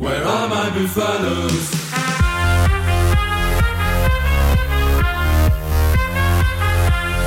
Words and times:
Where 0.00 0.24
are 0.26 0.48
my 0.48 0.70
buffaloes? 0.70 1.76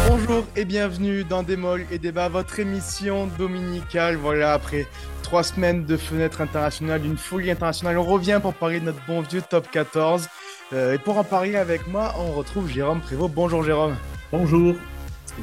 Bonjour 0.07 0.43
et 0.55 0.65
bienvenue 0.65 1.23
dans 1.23 1.43
Démol 1.43 1.85
et 1.91 1.99
Débat, 1.99 2.29
votre 2.29 2.59
émission 2.59 3.27
dominicale. 3.37 4.15
Voilà, 4.15 4.53
après 4.53 4.87
trois 5.21 5.43
semaines 5.43 5.85
de 5.85 5.97
fenêtre 5.97 6.41
internationale, 6.41 7.03
d'une 7.03 7.15
folie 7.15 7.51
internationale, 7.51 7.99
on 7.99 8.03
revient 8.05 8.39
pour 8.41 8.55
parler 8.55 8.79
de 8.79 8.85
notre 8.85 9.05
bon 9.05 9.21
vieux 9.21 9.43
top 9.47 9.69
14. 9.69 10.27
Euh, 10.73 10.95
et 10.95 10.97
pour 10.97 11.19
en 11.19 11.23
parler 11.23 11.55
avec 11.55 11.85
moi, 11.85 12.15
on 12.17 12.31
retrouve 12.31 12.67
Jérôme 12.71 13.01
Prévost. 13.01 13.35
Bonjour 13.35 13.63
Jérôme. 13.63 13.95
Bonjour. 14.31 14.73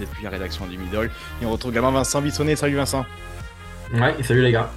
Depuis 0.01 0.25
la 0.25 0.31
rédaction 0.31 0.67
du 0.67 0.77
Middle. 0.77 1.13
Et 1.41 1.47
on 1.47 1.53
retrouve 1.53 1.71
également 1.71 1.93
Vincent 1.93 2.21
Bissonnet. 2.21 2.57
Salut 2.57 2.75
Vincent. 2.75 3.07
Ouais, 3.95 4.21
salut 4.25 4.43
les 4.43 4.51
gars. 4.51 4.69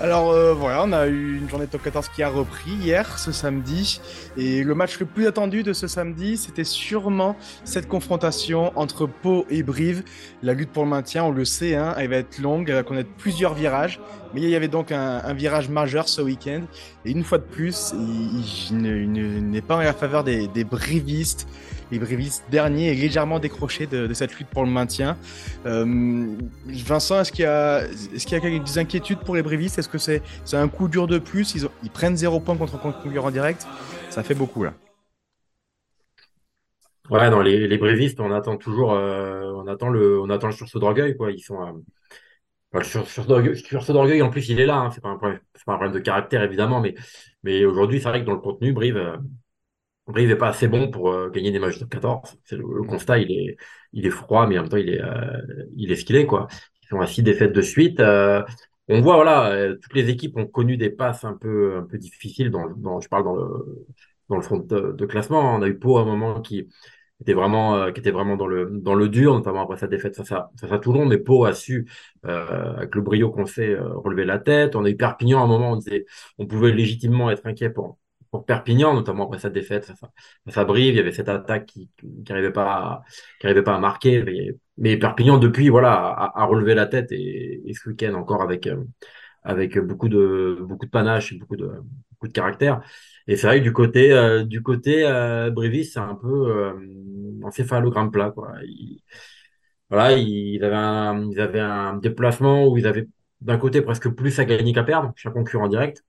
Alors 0.00 0.30
euh, 0.30 0.54
voilà, 0.54 0.82
on 0.82 0.92
a 0.92 1.08
eu 1.08 1.36
une 1.36 1.46
journée 1.50 1.66
top 1.66 1.82
14 1.82 2.08
qui 2.08 2.22
a 2.22 2.30
repris 2.30 2.70
hier, 2.70 3.18
ce 3.18 3.32
samedi. 3.32 4.00
Et 4.38 4.64
le 4.64 4.74
match 4.74 4.98
le 4.98 5.04
plus 5.04 5.26
attendu 5.26 5.62
de 5.62 5.74
ce 5.74 5.86
samedi, 5.88 6.38
c'était 6.38 6.64
sûrement 6.64 7.36
cette 7.64 7.86
confrontation 7.86 8.72
entre 8.76 9.06
Pau 9.06 9.44
et 9.50 9.62
Brive. 9.62 10.02
La 10.42 10.54
lutte 10.54 10.70
pour 10.70 10.84
le 10.84 10.88
maintien, 10.88 11.24
on 11.24 11.30
le 11.30 11.44
sait, 11.44 11.74
hein, 11.74 11.94
elle 11.98 12.08
va 12.08 12.16
être 12.16 12.38
longue, 12.38 12.70
elle 12.70 12.76
va 12.76 12.82
connaître 12.82 13.10
plusieurs 13.18 13.52
virages. 13.52 14.00
Mais 14.32 14.40
il 14.40 14.48
y 14.48 14.56
avait 14.56 14.68
donc 14.68 14.90
un, 14.90 15.34
virage 15.34 15.68
majeur 15.68 16.08
ce 16.08 16.22
week-end. 16.22 16.62
Et 17.04 17.10
une 17.10 17.22
fois 17.24 17.36
de 17.36 17.42
plus, 17.42 17.92
il, 17.92 18.42
il, 18.70 19.50
n'est 19.50 19.60
pas 19.60 19.76
en 19.76 19.80
la 19.80 19.92
faveur 19.92 20.24
des 20.24 20.64
brivistes 20.64 21.46
les 21.90 21.98
Brévistes 21.98 22.44
derniers 22.50 22.92
et 22.92 22.94
légèrement 22.94 23.38
décrochés 23.38 23.86
de, 23.86 24.12
cette 24.14 24.36
lutte 24.38 24.48
pour 24.48 24.64
le 24.64 24.70
maintien. 24.70 25.16
Euh, 25.66 26.36
Vincent, 26.66 27.20
est-ce 27.20 27.32
qu'il 27.32 27.44
y 27.44 27.48
a, 27.48 27.82
est-ce 27.84 28.62
des 28.62 28.78
inquiétudes 28.78 29.20
pour 29.20 29.36
les 29.36 29.42
Brévistes 29.42 29.78
Est-ce 29.78 29.88
que 29.88 29.98
c'est, 29.98 30.22
un 30.52 30.68
coup 30.68 30.88
dur 30.88 31.06
de 31.06 31.18
plus? 31.18 31.54
Ils, 31.54 31.90
prennent 31.90 32.16
zéro 32.16 32.40
point 32.40 32.56
contre 32.56 32.76
un 32.76 32.78
concurrent 32.78 33.30
direct. 33.30 33.66
Ça 34.10 34.22
fait 34.22 34.34
beaucoup 34.34 34.64
là. 34.64 34.74
Ouais, 37.10 37.28
non, 37.28 37.40
les, 37.40 37.66
les 37.66 37.78
Brévistes, 37.78 38.20
on 38.20 38.30
attend 38.30 38.56
toujours, 38.56 38.92
euh, 38.92 39.52
on 39.56 39.66
attend 39.66 39.88
le, 39.88 40.20
on 40.20 40.30
attend 40.30 40.46
le 40.46 40.52
sursaut 40.52 40.78
d'orgueil, 40.78 41.16
quoi. 41.16 41.32
Ils 41.32 41.40
sont, 41.40 41.60
euh, 41.60 41.72
le 42.72 42.84
sursaut 42.84 43.92
d'orgueil, 43.92 44.22
en 44.22 44.30
plus, 44.30 44.48
il 44.48 44.60
est 44.60 44.66
là. 44.66 44.76
Hein. 44.76 44.90
C'est 44.92 45.00
pas 45.00 45.08
un 45.08 45.16
problème, 45.16 45.40
c'est 45.56 45.64
pas 45.64 45.72
un 45.72 45.76
problème 45.76 45.94
de 45.94 46.00
caractère 46.00 46.42
évidemment, 46.42 46.80
mais, 46.80 46.94
mais 47.42 47.64
aujourd'hui, 47.64 48.00
c'est 48.00 48.08
vrai 48.08 48.20
que 48.20 48.26
dans 48.26 48.34
le 48.34 48.38
contenu, 48.40 48.72
Brive, 48.72 48.96
euh, 48.96 49.16
Brive 50.10 50.28
n'est 50.28 50.36
pas 50.36 50.48
assez 50.48 50.68
bon 50.68 50.90
pour 50.90 51.10
euh, 51.10 51.30
gagner 51.30 51.50
des 51.50 51.58
matchs 51.58 51.78
de 51.78 51.84
14. 51.84 52.36
C'est 52.44 52.56
le, 52.56 52.64
constat, 52.84 53.18
il 53.18 53.56
est, 53.92 54.10
froid, 54.10 54.46
mais 54.46 54.58
en 54.58 54.62
même 54.62 54.70
temps, 54.70 54.76
il 54.76 54.90
est, 54.90 55.00
euh, 55.00 55.96
ce 55.96 56.04
qu'il 56.04 56.16
est, 56.16 56.26
quoi. 56.26 56.48
Ils 56.82 56.88
sont 56.88 57.00
à 57.00 57.06
six 57.06 57.22
défaites 57.22 57.52
de 57.52 57.62
suite. 57.62 58.00
Euh, 58.00 58.42
on 58.88 59.00
voit, 59.00 59.14
voilà, 59.16 59.74
toutes 59.80 59.94
les 59.94 60.10
équipes 60.10 60.36
ont 60.36 60.46
connu 60.46 60.76
des 60.76 60.90
passes 60.90 61.24
un 61.24 61.34
peu, 61.34 61.86
difficiles 61.92 62.50
je 62.52 63.08
parle 63.08 63.24
dans 63.24 63.36
le, 63.36 63.86
dans 64.28 64.36
le 64.36 64.42
front 64.42 64.58
de, 64.58 65.06
classement. 65.06 65.54
On 65.54 65.62
a 65.62 65.68
eu 65.68 65.78
Pau 65.78 65.98
à 65.98 66.02
un 66.02 66.04
moment 66.04 66.40
qui 66.40 66.68
était 67.20 67.34
vraiment, 67.34 67.86
dans 68.36 68.46
le, 68.46 69.08
dur, 69.08 69.34
notamment 69.34 69.62
après 69.62 69.76
sa 69.76 69.86
défaite 69.86 70.16
face 70.16 70.32
à, 70.32 70.50
face 70.60 70.72
à 70.72 70.78
Toulon. 70.78 71.06
Mais 71.06 71.18
Pau 71.18 71.44
a 71.44 71.52
su, 71.52 71.88
avec 72.24 72.94
le 72.96 73.02
brio 73.02 73.30
qu'on 73.30 73.46
sait, 73.46 73.76
relever 73.78 74.24
la 74.24 74.38
tête. 74.38 74.74
On 74.74 74.84
a 74.84 74.90
eu 74.90 74.96
Perpignan 74.96 75.40
à 75.40 75.44
un 75.44 75.46
moment, 75.46 75.72
on 75.72 75.76
disait, 75.76 76.06
on 76.38 76.46
pouvait 76.46 76.72
légitimement 76.72 77.30
être 77.30 77.46
inquiet 77.46 77.70
pour, 77.70 77.98
pour 78.30 78.46
Perpignan, 78.46 78.94
notamment 78.94 79.24
après 79.26 79.40
sa 79.40 79.50
défaite 79.50 79.86
face 79.86 80.56
à, 80.56 80.64
Brive, 80.64 80.94
il 80.94 80.96
y 80.96 81.00
avait 81.00 81.12
cette 81.12 81.28
attaque 81.28 81.66
qui 81.66 81.90
qui 81.98 82.32
arrivait 82.32 82.52
pas 82.52 83.02
qui 83.40 83.46
arrivait 83.46 83.62
pas 83.62 83.74
à 83.74 83.78
marquer. 83.80 84.24
Mais, 84.78 84.96
Perpignan 84.96 85.38
depuis 85.38 85.68
voilà 85.68 85.92
a, 85.94 86.40
a, 86.42 86.44
relevé 86.44 86.74
la 86.74 86.86
tête 86.86 87.12
et, 87.12 87.62
et 87.68 87.74
ce 87.74 87.88
week-end 87.88 88.14
encore 88.14 88.42
avec 88.42 88.68
avec 89.42 89.78
beaucoup 89.78 90.08
de 90.08 90.58
beaucoup 90.62 90.86
de 90.86 90.90
panache 90.90 91.32
et 91.32 91.38
beaucoup 91.38 91.56
de 91.56 91.66
beaucoup 92.12 92.28
de 92.28 92.32
caractère. 92.32 92.82
Et 93.26 93.36
c'est 93.36 93.46
vrai 93.46 93.58
que 93.60 93.64
du 93.64 93.72
côté 93.72 94.12
euh, 94.12 94.44
du 94.44 94.62
côté 94.62 95.06
euh, 95.06 95.50
Brivis, 95.50 95.86
c'est 95.86 96.00
un 96.00 96.14
peu 96.14 96.50
euh, 96.50 96.74
encéphalogramme 97.42 98.10
plat 98.10 98.30
quoi. 98.30 98.52
Il, 98.64 99.02
voilà, 99.88 100.12
ils 100.16 100.62
avaient 100.64 100.76
un 100.76 101.30
ils 101.30 101.40
avaient 101.40 101.60
un 101.60 101.96
déplacement 101.96 102.66
où 102.68 102.78
ils 102.78 102.86
avaient 102.86 103.08
d'un 103.40 103.58
côté 103.58 103.82
presque 103.82 104.08
plus 104.10 104.38
à 104.38 104.44
gagner 104.44 104.72
qu'à 104.72 104.84
perdre, 104.84 105.12
chez 105.16 105.28
un 105.28 105.32
concurrent 105.32 105.68
direct. 105.68 106.04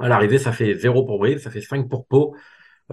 À 0.00 0.08
l'arrivée, 0.08 0.38
ça 0.38 0.52
fait 0.52 0.74
0 0.74 1.04
pour 1.04 1.18
Brive, 1.18 1.38
ça 1.38 1.50
fait 1.50 1.60
5 1.60 1.88
pour 1.88 2.06
Pau. 2.06 2.34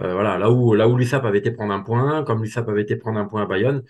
Euh, 0.00 0.12
voilà, 0.14 0.38
là 0.38 0.50
où 0.50 0.74
là 0.74 0.88
où 0.88 0.96
l'USAP 0.96 1.24
avait 1.24 1.38
été 1.38 1.50
prendre 1.50 1.72
un 1.72 1.80
point, 1.82 2.24
comme 2.24 2.42
l'USAP 2.42 2.68
avait 2.68 2.82
été 2.82 2.96
prendre 2.96 3.18
un 3.18 3.26
point 3.26 3.42
à 3.42 3.46
Bayonne. 3.46 3.82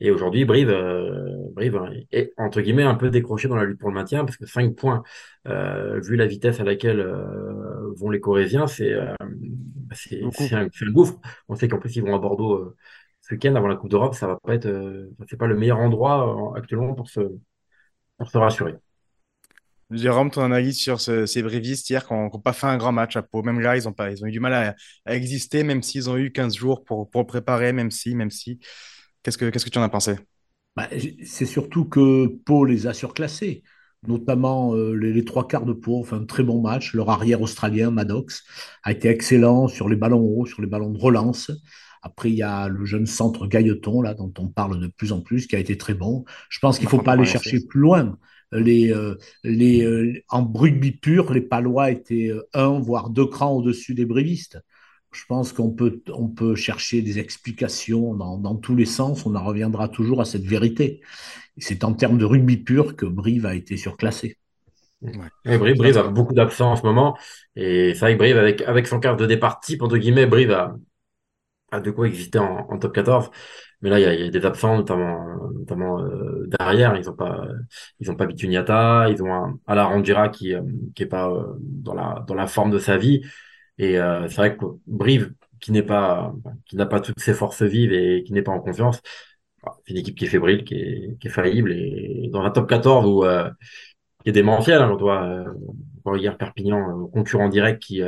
Et 0.00 0.10
aujourd'hui, 0.10 0.46
Brive, 0.46 0.70
euh, 0.70 1.36
Brive 1.54 1.78
est 2.10 2.32
entre 2.38 2.62
guillemets 2.62 2.84
un 2.84 2.94
peu 2.94 3.10
décroché 3.10 3.48
dans 3.48 3.56
la 3.56 3.64
lutte 3.64 3.78
pour 3.78 3.90
le 3.90 3.94
maintien 3.94 4.24
parce 4.24 4.38
que 4.38 4.46
5 4.46 4.74
points, 4.74 5.02
euh, 5.46 6.00
vu 6.00 6.16
la 6.16 6.26
vitesse 6.26 6.58
à 6.60 6.64
laquelle 6.64 7.00
euh, 7.00 7.92
vont 7.96 8.08
les 8.10 8.20
Corésiens, 8.20 8.66
c'est 8.66 8.92
euh, 8.94 9.14
c'est 9.92 10.22
un, 10.54 10.62
un, 10.66 10.90
gouffre. 10.90 11.18
On 11.48 11.54
sait 11.54 11.68
qu'en 11.68 11.78
plus 11.78 11.94
ils 11.96 12.02
vont 12.02 12.14
à 12.14 12.18
Bordeaux 12.18 12.54
euh, 12.54 12.76
ce 13.20 13.34
week-end 13.34 13.54
avant 13.56 13.68
la 13.68 13.76
Coupe 13.76 13.90
d'Europe, 13.90 14.14
ça 14.14 14.26
va 14.26 14.38
pas 14.42 14.54
être, 14.54 14.68
c'est 15.28 15.36
pas 15.36 15.46
le 15.46 15.56
meilleur 15.56 15.78
endroit 15.78 16.54
actuellement 16.56 16.94
pour 16.94 17.08
se 17.10 17.20
pour 18.18 18.30
se 18.30 18.38
rassurer. 18.38 18.74
Jérôme, 19.90 20.30
ton 20.30 20.42
analyse 20.42 20.78
sur 20.78 21.00
ce, 21.00 21.26
ces 21.26 21.42
brévistes 21.42 21.90
hier 21.90 22.06
qui 22.06 22.14
n'ont 22.14 22.30
pas 22.30 22.52
fait 22.52 22.68
un 22.68 22.76
grand 22.76 22.92
match 22.92 23.16
à 23.16 23.22
Pau. 23.22 23.42
Même 23.42 23.58
là, 23.58 23.76
ils 23.76 23.88
ont, 23.88 23.92
pas, 23.92 24.10
ils 24.10 24.22
ont 24.22 24.26
eu 24.26 24.30
du 24.30 24.38
mal 24.38 24.54
à, 24.54 24.76
à 25.04 25.16
exister, 25.16 25.64
même 25.64 25.82
s'ils 25.82 26.08
ont 26.08 26.16
eu 26.16 26.30
15 26.30 26.54
jours 26.54 26.84
pour, 26.84 27.08
préparer, 27.26 27.72
même 27.72 27.90
si, 27.90 28.14
même 28.14 28.30
si. 28.30 28.60
Qu'est-ce 29.22 29.36
que, 29.36 29.50
qu'est-ce 29.50 29.64
que 29.64 29.70
tu 29.70 29.78
en 29.78 29.82
as 29.82 29.88
pensé? 29.88 30.16
Bah, 30.76 30.88
C'est 31.24 31.46
surtout 31.46 31.86
que 31.86 32.26
Pau 32.44 32.64
les 32.64 32.86
a 32.86 32.94
surclassés, 32.94 33.64
notamment 34.06 34.74
euh, 34.76 34.94
les, 34.94 35.12
les, 35.12 35.24
trois 35.24 35.48
quarts 35.48 35.66
de 35.66 35.72
Pau 35.72 35.98
ont 35.98 36.04
fait 36.04 36.16
un 36.16 36.24
très 36.24 36.44
bon 36.44 36.60
match. 36.60 36.94
Leur 36.94 37.10
arrière 37.10 37.42
australien, 37.42 37.90
Maddox, 37.90 38.44
a 38.84 38.92
été 38.92 39.08
excellent 39.08 39.66
sur 39.66 39.88
les 39.88 39.96
ballons 39.96 40.22
hauts, 40.22 40.46
sur 40.46 40.62
les 40.62 40.68
ballons 40.68 40.90
de 40.90 40.98
relance. 40.98 41.50
Après, 42.02 42.30
il 42.30 42.36
y 42.36 42.42
a 42.42 42.68
le 42.68 42.84
jeune 42.84 43.06
centre 43.06 43.48
Gailleton, 43.48 44.02
là, 44.02 44.14
dont 44.14 44.32
on 44.38 44.46
parle 44.46 44.80
de 44.80 44.86
plus 44.86 45.10
en 45.10 45.20
plus, 45.20 45.48
qui 45.48 45.56
a 45.56 45.58
été 45.58 45.76
très 45.76 45.94
bon. 45.94 46.24
Je 46.48 46.60
pense 46.60 46.78
qu'il 46.78 46.86
ne 46.86 46.90
faut 46.90 47.02
pas 47.02 47.12
aller 47.12 47.24
chercher 47.24 47.58
plus 47.66 47.80
loin 47.80 48.16
les, 48.52 48.92
euh, 48.92 49.16
les, 49.44 49.84
euh, 49.84 50.22
en 50.28 50.50
rugby 50.52 50.92
pur, 50.92 51.32
les 51.32 51.40
Palois 51.40 51.90
étaient 51.90 52.28
euh, 52.30 52.48
un, 52.54 52.78
voire 52.80 53.10
deux 53.10 53.26
crans 53.26 53.52
au-dessus 53.52 53.94
des 53.94 54.04
brévistes. 54.04 54.58
Je 55.12 55.24
pense 55.28 55.52
qu'on 55.52 55.70
peut, 55.70 56.02
on 56.12 56.28
peut 56.28 56.54
chercher 56.54 57.02
des 57.02 57.18
explications 57.18 58.14
dans, 58.14 58.38
dans 58.38 58.54
tous 58.54 58.76
les 58.76 58.84
sens. 58.84 59.26
On 59.26 59.34
en 59.34 59.44
reviendra 59.44 59.88
toujours 59.88 60.20
à 60.20 60.24
cette 60.24 60.44
vérité. 60.44 61.00
C'est 61.58 61.82
en 61.82 61.94
termes 61.94 62.16
de 62.16 62.24
rugby 62.24 62.58
pur 62.58 62.94
que 62.94 63.06
Brive 63.06 63.46
a 63.46 63.54
été 63.54 63.76
surclassé. 63.76 64.36
Ouais. 65.02 65.58
Brive, 65.58 65.76
Brive 65.76 65.98
a 65.98 66.04
beaucoup 66.04 66.34
d'absents 66.34 66.72
en 66.72 66.76
ce 66.76 66.82
moment. 66.82 67.18
Et 67.56 67.94
c'est 67.94 68.00
vrai 68.00 68.12
que 68.14 68.18
Brive, 68.18 68.38
avec, 68.38 68.62
avec 68.62 68.86
son 68.86 69.00
quart 69.00 69.16
de 69.16 69.26
départ 69.26 69.58
type, 69.58 69.82
entre 69.82 69.96
guillemets, 69.96 70.26
Brive 70.26 70.52
a, 70.52 70.76
a 71.72 71.80
de 71.80 71.90
quoi 71.90 72.06
exister 72.06 72.38
en, 72.38 72.68
en 72.70 72.78
top 72.78 72.94
14. 72.94 73.30
Mais 73.82 73.90
là, 73.90 73.98
il 73.98 74.02
y 74.02 74.06
a, 74.06 74.14
y 74.14 74.22
a 74.24 74.30
des 74.30 74.44
absents, 74.46 74.76
notamment, 74.76 75.24
notamment 75.54 76.00
euh, 76.02 76.46
derrière. 76.58 76.96
Ils 76.96 77.08
ont 77.08 77.14
pas, 77.14 77.46
ils 78.00 78.10
ont 78.10 78.16
pas 78.16 78.26
Bituniata. 78.26 79.08
Ils 79.10 79.22
ont 79.22 79.32
un 79.32 79.58
Alarandira 79.66 80.28
qui, 80.28 80.54
euh, 80.54 80.62
qui 80.94 81.04
est 81.04 81.06
pas 81.06 81.30
euh, 81.30 81.54
dans 81.60 81.94
la, 81.94 82.24
dans 82.26 82.34
la 82.34 82.46
forme 82.46 82.70
de 82.70 82.78
sa 82.78 82.96
vie. 82.98 83.22
Et 83.78 83.98
euh, 83.98 84.28
c'est 84.28 84.36
vrai 84.36 84.56
que 84.56 84.64
Brive, 84.86 85.32
qui 85.60 85.72
n'est 85.72 85.82
pas, 85.82 86.34
qui 86.66 86.76
n'a 86.76 86.86
pas 86.86 87.00
toutes 87.00 87.20
ses 87.20 87.34
forces 87.34 87.62
vives 87.62 87.92
et 87.92 88.22
qui 88.24 88.32
n'est 88.32 88.42
pas 88.42 88.52
en 88.52 88.60
confiance, 88.60 89.00
c'est 89.86 89.92
une 89.92 89.98
équipe 89.98 90.16
qui 90.16 90.24
est 90.24 90.28
fébrile, 90.28 90.64
qui 90.64 90.74
est, 90.74 91.18
qui 91.18 91.28
est 91.28 91.30
faillible. 91.30 91.72
Et 91.72 92.28
dans 92.32 92.42
la 92.42 92.50
top 92.50 92.68
14 92.68 93.06
où 93.06 93.24
euh, 93.24 93.50
il 94.24 94.28
y 94.28 94.30
a 94.30 94.32
des 94.32 94.42
mensuels, 94.42 94.82
hein, 94.82 94.90
on 94.92 94.96
doit, 94.96 95.44
on 96.04 96.16
hier 96.16 96.36
Perpignan, 96.38 97.08
concurrent 97.08 97.48
direct 97.48 97.82
qui 97.82 98.02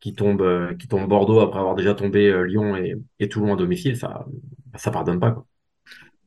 qui 0.00 0.14
tombe 0.14 0.76
qui 0.78 0.88
tombe 0.88 1.08
Bordeaux 1.08 1.40
après 1.40 1.58
avoir 1.60 1.74
déjà 1.74 1.94
tombé 1.94 2.32
Lyon 2.46 2.76
et, 2.76 2.94
et 3.20 3.28
Toulon 3.28 3.54
à 3.54 3.56
domicile, 3.56 3.96
ça 3.96 4.26
ça 4.76 4.90
pardonne 4.90 5.20
pas. 5.20 5.32
Quoi. 5.32 5.46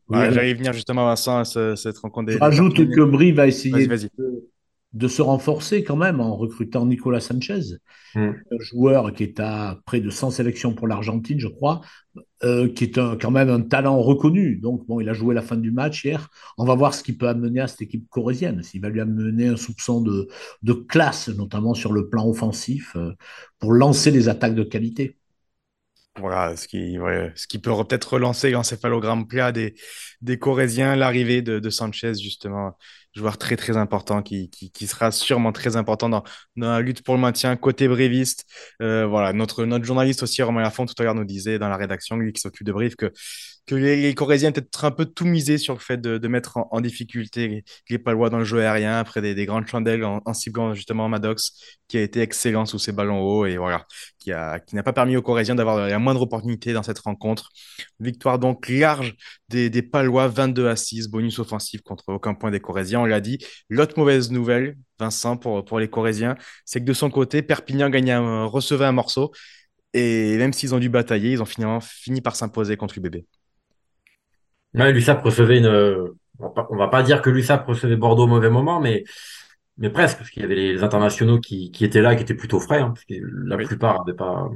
Ouais, 0.10 0.32
J'allais 0.32 0.54
venir 0.54 0.74
justement, 0.74 1.06
Vincent, 1.06 1.40
à 1.40 1.46
ce, 1.46 1.76
cette 1.76 1.98
rencontre. 1.98 2.32
Je 2.32 2.38
rajoute 2.38 2.76
que 2.76 3.02
Brie 3.02 3.32
va 3.32 3.48
essayer 3.48 3.72
vas 3.72 3.80
-y, 3.80 3.88
vas 3.88 3.96
-y. 3.96 4.10
De, 4.18 4.50
de, 4.94 5.08
se 5.10 5.22
renforcer 5.22 5.84
quand 5.84 5.98
même 5.98 6.22
en 6.22 6.36
recrutant 6.38 6.86
Nicolas 6.86 7.20
Sanchez, 7.20 7.76
mm. 8.16 8.20
un 8.20 8.60
joueur 8.60 9.14
qui 9.14 9.24
est 9.24 9.40
à 9.42 9.80
près 9.86 10.00
de 10.00 10.10
100 10.10 10.32
sélections 10.32 10.74
pour 10.74 10.88
l'Argentine, 10.88 11.40
je 11.40 11.50
crois, 11.50 11.82
euh, 12.44 12.70
qui 12.70 12.86
est 12.86 12.98
un, 12.98 13.18
quand 13.18 13.32
même 13.32 13.50
un 13.50 13.60
talent 13.60 14.00
reconnu. 14.00 14.56
Donc, 14.56 14.88
bon, 14.88 15.02
il 15.02 15.10
a 15.10 15.14
joué 15.14 15.36
la 15.36 15.42
fin 15.42 15.58
du 15.58 15.72
match 15.72 16.06
hier. 16.06 16.30
On 16.58 16.64
va 16.64 16.76
voir 16.76 16.94
ce 16.94 17.04
qu'il 17.04 17.18
peut 17.18 17.28
amener 17.28 17.60
à 17.60 17.68
cette 17.68 17.82
équipe 17.82 18.08
corésienne, 18.10 18.64
s'il 18.64 18.80
va 18.82 18.90
lui 18.90 19.02
amener 19.02 19.48
un 19.48 19.58
soupçon 19.58 20.00
de, 20.00 20.30
de 20.64 20.74
classe, 20.74 21.28
notamment 21.28 21.74
sur 21.74 21.92
le 21.92 22.08
plan 22.08 22.26
offensif, 22.30 22.96
euh, 22.96 23.12
pour 23.60 23.74
lancer 23.74 24.14
des 24.14 24.30
attaques 24.30 24.56
de 24.56 24.64
qualité. 24.64 25.17
Voilà, 26.20 26.56
ce 26.56 26.68
qui, 26.68 26.98
ouais, 26.98 27.32
ce 27.36 27.46
qui 27.46 27.60
peut 27.60 27.72
peut-être 27.86 28.14
relancer 28.14 28.50
l'encéphalogramme 28.50 29.28
plat 29.28 29.52
des, 29.52 29.76
des 30.22 30.40
Corésiens, 30.40 30.96
l'arrivée 30.96 31.44
de, 31.44 31.60
de, 31.60 31.70
Sanchez, 31.70 32.16
justement. 32.16 32.76
Joueur 33.18 33.38
très 33.38 33.56
très 33.58 33.78
important 33.78 34.22
qui, 34.22 34.50
qui, 34.50 34.88
sera 34.88 35.12
sûrement 35.12 35.52
très 35.52 35.76
important 35.76 36.10
dans, 36.10 36.24
dans 36.56 36.72
la 36.72 36.82
lutte 36.82 37.04
pour 37.04 37.16
le 37.16 37.22
maintien 37.22 37.56
côté 37.56 37.88
bréviste. 37.88 38.46
Euh, 38.82 39.06
voilà, 39.06 39.34
notre, 39.34 39.66
notre 39.66 39.86
journaliste 39.86 40.24
aussi, 40.24 40.42
Romain 40.44 40.62
Lafont, 40.62 40.86
tout 40.86 40.96
à 41.00 41.04
l'heure 41.04 41.16
nous 41.16 41.26
disait 41.26 41.60
dans 41.60 41.70
la 41.70 41.78
rédaction, 41.78 42.18
lui 42.18 42.34
qui 42.34 42.42
s'occupe 42.42 42.66
de 42.66 42.72
Brive, 42.72 42.96
que 42.96 43.12
que 43.68 43.76
les, 43.76 44.02
les 44.02 44.16
Corésiens 44.16 44.52
peut-être 44.52 44.86
un 44.86 44.92
peu 44.92 45.06
tout 45.06 45.26
misé 45.26 45.58
sur 45.58 45.74
le 45.74 45.80
fait 45.80 45.98
de, 45.98 46.18
de 46.18 46.28
mettre 46.30 46.58
en, 46.72 46.82
difficulté 46.82 47.66
les, 47.90 48.00
Palois 48.00 48.30
dans 48.30 48.38
le 48.38 48.46
jeu 48.46 48.62
aérien 48.62 48.98
après 48.98 49.22
des, 49.22 49.36
des 49.36 49.46
grandes 49.46 49.68
chandelles 49.68 50.06
en, 50.06 50.34
ciblant 50.34 50.74
justement 50.74 51.10
Maddox 51.10 51.52
qui 51.88 51.98
a 51.98 52.02
été 52.02 52.22
excellent 52.22 52.66
sous 52.66 52.80
ses 52.80 52.94
ballons 52.94 53.20
hauts 53.20 53.46
et 53.46 53.58
voilà 53.58 53.86
qui 54.20 54.32
a 54.32 54.60
qui 54.60 54.76
n'a 54.76 54.84
pas 54.84 54.94
permis 54.94 55.18
aux 55.18 55.22
Corésiens 55.22 55.56
d'avoir 55.56 55.88
la 55.88 56.00
moindre 56.00 56.22
opportunité 56.22 56.72
dans 56.72 56.84
cette 56.84 57.00
rencontre. 57.00 57.50
Victoire 58.00 58.40
donc 58.40 58.70
large 58.70 59.16
des, 59.50 59.70
des 59.70 59.82
Palois 59.82 60.28
22 60.28 60.68
à 60.68 60.76
6 60.76 61.08
bonus 61.10 61.40
offensif 61.40 61.82
contre 61.82 62.04
aucun 62.08 62.34
point 62.34 62.52
des 62.52 62.60
Corésiens. 62.60 63.02
On 63.02 63.06
l'a 63.06 63.22
dit. 63.22 63.40
L'autre 63.70 63.98
mauvaise 63.98 64.32
nouvelle, 64.32 64.78
Vincent 65.00 65.38
pour 65.38 65.64
pour 65.66 65.80
les 65.80 65.90
Corésiens, 65.90 66.36
c'est 66.66 66.80
que 66.82 66.86
de 66.86 66.94
son 66.94 67.10
côté 67.10 67.42
Perpignan 67.42 67.90
gagnait 67.90 68.12
un, 68.14 68.46
recevait 68.46 68.86
un 68.86 68.92
morceau. 68.92 69.32
Et 69.94 70.38
même 70.38 70.54
s'ils 70.54 70.76
ont 70.76 70.80
dû 70.80 70.90
batailler, 70.90 71.32
ils 71.32 71.42
ont 71.42 71.46
finalement 71.46 71.80
fini 71.80 72.22
par 72.22 72.36
s'imposer 72.36 72.78
contre 72.78 72.98
UBB. 72.98 73.18
Ouais, 74.74 74.92
l'USAP 74.92 75.24
recevait 75.24 75.58
une. 75.58 75.68
On 76.40 76.44
va, 76.44 76.50
pas, 76.50 76.68
va 76.70 76.88
pas 76.88 77.04
dire 77.04 77.22
que 77.22 77.30
l'USAP 77.30 77.66
recevait 77.66 77.96
Bordeaux 77.96 78.24
au 78.26 78.28
mauvais 78.28 78.50
moment, 78.50 78.80
mais, 78.80 79.04
mais 79.78 79.90
presque, 79.90 80.20
parce 80.20 80.30
qu'il 80.30 80.44
y 80.44 80.46
avait 80.46 80.56
les 80.56 80.84
internationaux 80.84 81.40
qui, 81.40 81.72
qui 81.72 81.84
étaient 81.86 82.02
là, 82.02 82.16
qui 82.16 82.22
étaient 82.22 82.36
plutôt 82.36 82.60
frais, 82.60 82.80
hein, 82.80 82.90
parce 82.90 83.06
que 83.06 83.16
la 83.46 83.58
oui. 83.58 83.66
plupart 83.66 84.00
n'avaient 84.06 84.16
pas, 84.16 84.50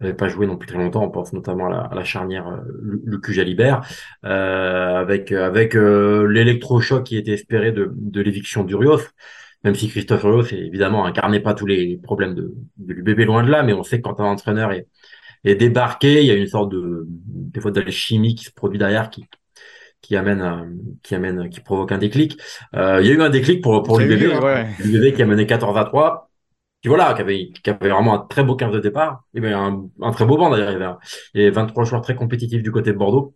avaient 0.00 0.14
pas 0.14 0.28
joué 0.28 0.46
non 0.46 0.56
plus 0.56 0.66
très 0.66 0.78
longtemps. 0.78 1.04
On 1.04 1.10
pense 1.10 1.32
notamment 1.32 1.66
à 1.66 1.70
la, 1.70 1.78
à 1.78 1.94
la 1.94 2.04
charnière 2.04 2.48
euh, 2.48 3.00
Lucu 3.04 3.32
Jalibert, 3.32 3.82
euh, 4.24 4.96
avec, 4.96 5.32
avec 5.32 5.74
euh, 5.74 6.26
l'électrochoc 6.28 7.04
qui 7.04 7.16
était 7.16 7.32
espéré 7.32 7.72
de, 7.72 7.92
de 7.94 8.20
l'éviction 8.20 8.64
d'Urios. 8.64 9.00
Même 9.64 9.74
si 9.74 9.88
Christophe 9.88 10.22
Urios, 10.22 10.52
évidemment, 10.52 11.06
incarnait 11.06 11.40
pas 11.40 11.54
tous 11.54 11.66
les 11.66 11.98
problèmes 12.02 12.34
de, 12.34 12.54
de 12.76 12.92
l'UBB 12.92 13.20
loin 13.26 13.42
de 13.42 13.50
là, 13.50 13.62
mais 13.62 13.72
on 13.72 13.82
sait 13.82 13.98
que 13.98 14.02
quand 14.02 14.20
un 14.20 14.26
entraîneur 14.26 14.70
est, 14.70 14.86
est 15.44 15.56
débarqué, 15.56 16.20
il 16.20 16.26
y 16.26 16.30
a 16.30 16.34
une 16.34 16.46
sorte 16.46 16.70
de, 16.70 17.04
des 17.08 17.60
fois 17.60 17.70
d'alchimie 17.70 18.34
qui 18.34 18.44
se 18.44 18.52
produit 18.52 18.78
derrière, 18.78 19.10
qui, 19.10 19.24
qui 20.02 20.14
amène, 20.14 20.78
qui 21.02 21.14
amène, 21.14 21.48
qui 21.48 21.60
provoque 21.60 21.90
un 21.90 21.98
déclic. 21.98 22.38
Euh, 22.76 23.00
il 23.00 23.08
y 23.08 23.10
a 23.10 23.14
eu 23.14 23.22
un 23.22 23.30
déclic 23.30 23.60
pour 23.62 23.82
pour 23.82 23.98
l'UBB, 23.98 24.32
hein, 24.32 24.40
ouais. 24.40 24.66
l'UBB 24.84 25.16
qui 25.16 25.22
a 25.22 25.26
mené 25.26 25.46
14 25.46 25.76
à 25.76 25.84
3, 25.84 26.25
qui 26.86 26.88
voilà, 26.88 27.14
qui 27.14 27.20
avait, 27.20 27.50
qui 27.50 27.68
avait 27.68 27.88
vraiment 27.90 28.14
un 28.14 28.26
très 28.28 28.44
beau 28.44 28.54
15 28.54 28.72
de 28.72 28.78
départ, 28.78 29.24
et 29.34 29.40
bien 29.40 29.88
un, 30.00 30.12
très 30.12 30.24
beau 30.24 30.36
banc 30.36 30.50
d'ailleurs. 30.50 31.00
Il 31.34 31.40
y 31.40 31.44
avait 31.44 31.50
23 31.50 31.82
joueurs 31.84 32.00
très 32.00 32.14
compétitifs 32.14 32.62
du 32.62 32.70
côté 32.70 32.92
de 32.92 32.96
Bordeaux. 32.96 33.34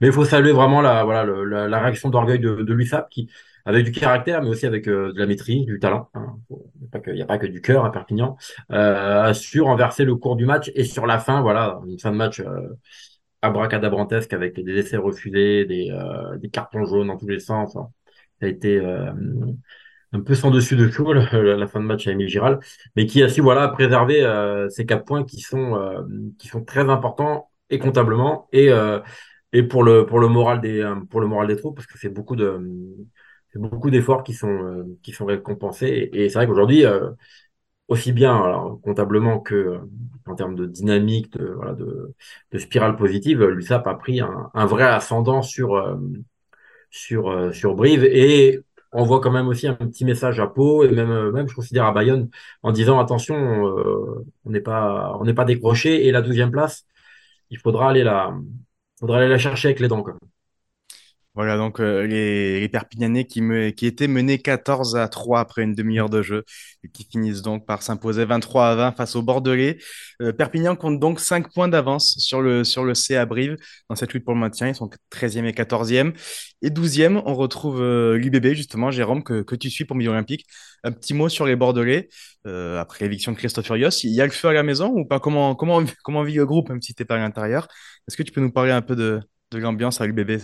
Mais 0.00 0.08
il 0.08 0.12
faut 0.12 0.24
saluer 0.24 0.50
vraiment 0.50 0.80
la 0.80 1.04
voilà 1.04 1.22
le, 1.22 1.44
la, 1.44 1.80
réaction 1.80 2.10
d'orgueil 2.10 2.40
de, 2.40 2.56
de 2.62 2.74
l'USAP 2.74 3.08
qui 3.08 3.30
avec 3.64 3.84
du 3.84 3.92
caractère, 3.92 4.42
mais 4.42 4.48
aussi 4.48 4.66
avec 4.66 4.88
euh, 4.88 5.12
de 5.12 5.18
la 5.20 5.26
maîtrise, 5.26 5.64
du 5.64 5.78
talent. 5.78 6.10
Hein. 6.14 6.36
Il 7.06 7.12
n'y 7.12 7.22
a 7.22 7.26
pas 7.26 7.38
que 7.38 7.46
du 7.46 7.60
cœur 7.60 7.84
à 7.84 7.92
Perpignan. 7.92 8.36
Euh, 8.72 9.22
a 9.22 9.32
su 9.32 9.60
renverser 9.60 10.04
le 10.04 10.16
cours 10.16 10.34
du 10.34 10.44
match 10.44 10.72
et 10.74 10.82
sur 10.82 11.06
la 11.06 11.20
fin, 11.20 11.40
voilà, 11.40 11.80
une 11.86 12.00
fin 12.00 12.10
de 12.10 12.16
match 12.16 12.40
euh, 12.40 12.76
abracadabrantesque 13.42 14.32
avec 14.32 14.58
des 14.58 14.72
essais 14.76 14.96
refusés, 14.96 15.66
des, 15.66 15.88
euh, 15.92 16.36
cartons 16.52 16.84
jaunes 16.84 17.06
dans 17.06 17.16
tous 17.16 17.28
les 17.28 17.38
sens. 17.38 17.74
Ça 17.74 18.46
a 18.46 18.48
été 18.48 18.80
un 20.14 20.20
peu 20.20 20.34
sans 20.34 20.50
dessus 20.50 20.76
de 20.76 20.86
tout 20.88 21.12
la, 21.12 21.66
fin 21.66 21.80
de 21.80 21.86
match 21.86 22.06
à 22.06 22.12
Émile 22.12 22.28
Giral, 22.28 22.60
mais 22.96 23.06
qui 23.06 23.22
a 23.22 23.28
su 23.28 23.40
voilà 23.40 23.68
préserver 23.68 24.24
euh, 24.24 24.68
ces 24.70 24.86
quatre 24.86 25.04
points 25.04 25.24
qui 25.24 25.40
sont 25.40 25.74
euh, 25.76 26.02
qui 26.38 26.48
sont 26.48 26.64
très 26.64 26.88
importants 26.88 27.50
et 27.70 27.78
comptablement 27.78 28.48
et 28.52 28.70
euh, 28.70 29.00
et 29.52 29.62
pour 29.62 29.82
le 29.82 30.06
pour 30.06 30.20
le 30.20 30.28
moral 30.28 30.60
des 30.60 30.88
pour 31.10 31.20
le 31.20 31.26
moral 31.26 31.48
des 31.48 31.56
troupes 31.56 31.76
parce 31.76 31.86
que 31.86 31.98
c'est 31.98 32.08
beaucoup 32.08 32.36
de 32.36 32.60
beaucoup 33.56 33.90
d'efforts 33.90 34.22
qui 34.24 34.34
sont 34.34 34.96
qui 35.02 35.12
sont 35.12 35.26
récompensés. 35.26 36.10
Et, 36.12 36.28
c'est 36.28 36.38
vrai 36.38 36.46
qu'aujourd'hui 36.46 36.84
aussi 37.88 38.12
bien 38.12 38.34
alors, 38.36 38.80
comptablement 38.82 39.40
que 39.40 39.78
en 40.26 40.34
termes 40.34 40.54
de 40.54 40.64
dynamique, 40.66 41.32
de, 41.36 41.46
voilà, 41.48 41.74
de, 41.74 42.14
de 42.50 42.58
spirale 42.58 42.96
positive, 42.96 43.44
l'USAP 43.44 43.86
a 43.86 43.94
pris 43.94 44.20
un, 44.20 44.50
un 44.54 44.66
vrai 44.66 44.84
ascendant 44.84 45.42
sur, 45.42 45.98
sur, 46.90 47.54
sur 47.54 47.74
Brive 47.74 48.04
et 48.04 48.60
on 48.94 49.04
voit 49.04 49.20
quand 49.20 49.30
même 49.32 49.48
aussi 49.48 49.66
un 49.68 49.74
petit 49.74 50.04
message 50.04 50.40
à 50.40 50.46
Pau 50.46 50.84
et 50.84 50.90
même, 50.90 51.30
même 51.32 51.48
je 51.48 51.54
considère 51.54 51.84
à 51.86 51.92
Bayonne 51.92 52.30
en 52.62 52.72
disant 52.72 52.98
attention, 53.00 53.34
on 53.36 54.50
n'est 54.50 54.60
pas, 54.60 55.16
on 55.20 55.24
n'est 55.24 55.34
pas 55.34 55.44
décroché 55.44 56.06
et 56.06 56.12
la 56.12 56.22
douzième 56.22 56.50
place, 56.50 56.86
il 57.50 57.58
faudra 57.58 57.90
aller 57.90 58.04
la, 58.04 58.34
faudra 59.00 59.18
aller 59.18 59.28
la 59.28 59.38
chercher 59.38 59.68
avec 59.68 59.80
les 59.80 59.88
dents. 59.88 60.02
Quand 60.02 60.12
même. 60.12 60.33
Voilà, 61.34 61.56
donc 61.56 61.80
euh, 61.80 62.06
les, 62.06 62.60
les, 62.60 62.68
Perpignanais 62.68 63.24
qui, 63.24 63.40
me, 63.42 63.70
qui 63.70 63.86
étaient 63.86 64.06
menés 64.06 64.38
14 64.38 64.94
à 64.94 65.08
3 65.08 65.40
après 65.40 65.62
une 65.64 65.74
demi-heure 65.74 66.08
de 66.08 66.22
jeu 66.22 66.44
et 66.84 66.88
qui 66.88 67.04
finissent 67.10 67.42
donc 67.42 67.66
par 67.66 67.82
s'imposer 67.82 68.24
23 68.24 68.68
à 68.68 68.74
20 68.76 68.92
face 68.92 69.16
aux 69.16 69.22
Bordelais. 69.22 69.78
Euh, 70.22 70.32
Perpignan 70.32 70.76
compte 70.76 71.00
donc 71.00 71.18
5 71.18 71.52
points 71.52 71.66
d'avance 71.66 72.14
sur 72.18 72.40
le, 72.40 72.62
sur 72.62 72.84
le 72.84 72.94
C 72.94 73.16
à 73.16 73.26
Brive 73.26 73.56
dans 73.90 73.96
cette 73.96 74.12
lutte 74.12 74.24
pour 74.24 74.34
le 74.34 74.38
maintien. 74.38 74.68
Ils 74.68 74.76
sont 74.76 74.88
13e 75.10 75.44
et 75.46 75.52
14e. 75.52 76.12
Et 76.62 76.70
12e, 76.70 77.20
on 77.26 77.34
retrouve 77.34 77.82
euh, 77.82 78.16
l'UBB, 78.16 78.54
justement, 78.54 78.92
Jérôme, 78.92 79.24
que, 79.24 79.42
que 79.42 79.56
tu 79.56 79.70
suis 79.70 79.84
pour 79.84 79.96
Milieu 79.96 80.10
Olympique. 80.10 80.46
Un 80.84 80.92
petit 80.92 81.14
mot 81.14 81.28
sur 81.28 81.46
les 81.46 81.56
Bordelais. 81.56 82.08
Euh, 82.46 82.78
après 82.78 83.04
l'éviction 83.04 83.32
de 83.32 83.36
Christophe 83.36 83.66
Furios, 83.66 83.90
il 84.04 84.10
y 84.10 84.20
a 84.20 84.24
le 84.26 84.30
feu 84.30 84.48
à 84.48 84.52
la 84.52 84.62
maison 84.62 84.92
ou 84.94 85.04
pas? 85.04 85.18
Comment, 85.18 85.56
comment, 85.56 85.82
comment 86.04 86.22
vit 86.22 86.34
le 86.34 86.46
groupe, 86.46 86.68
même 86.68 86.80
si 86.82 86.94
tu 86.94 87.04
pas 87.04 87.16
à 87.16 87.18
l'intérieur? 87.18 87.66
Est-ce 88.06 88.16
que 88.16 88.22
tu 88.22 88.30
peux 88.32 88.40
nous 88.40 88.52
parler 88.52 88.70
un 88.72 88.82
peu 88.82 88.94
de, 88.94 89.20
de 89.50 89.58
l'ambiance 89.58 90.00
à 90.00 90.06
l'UBB 90.06 90.38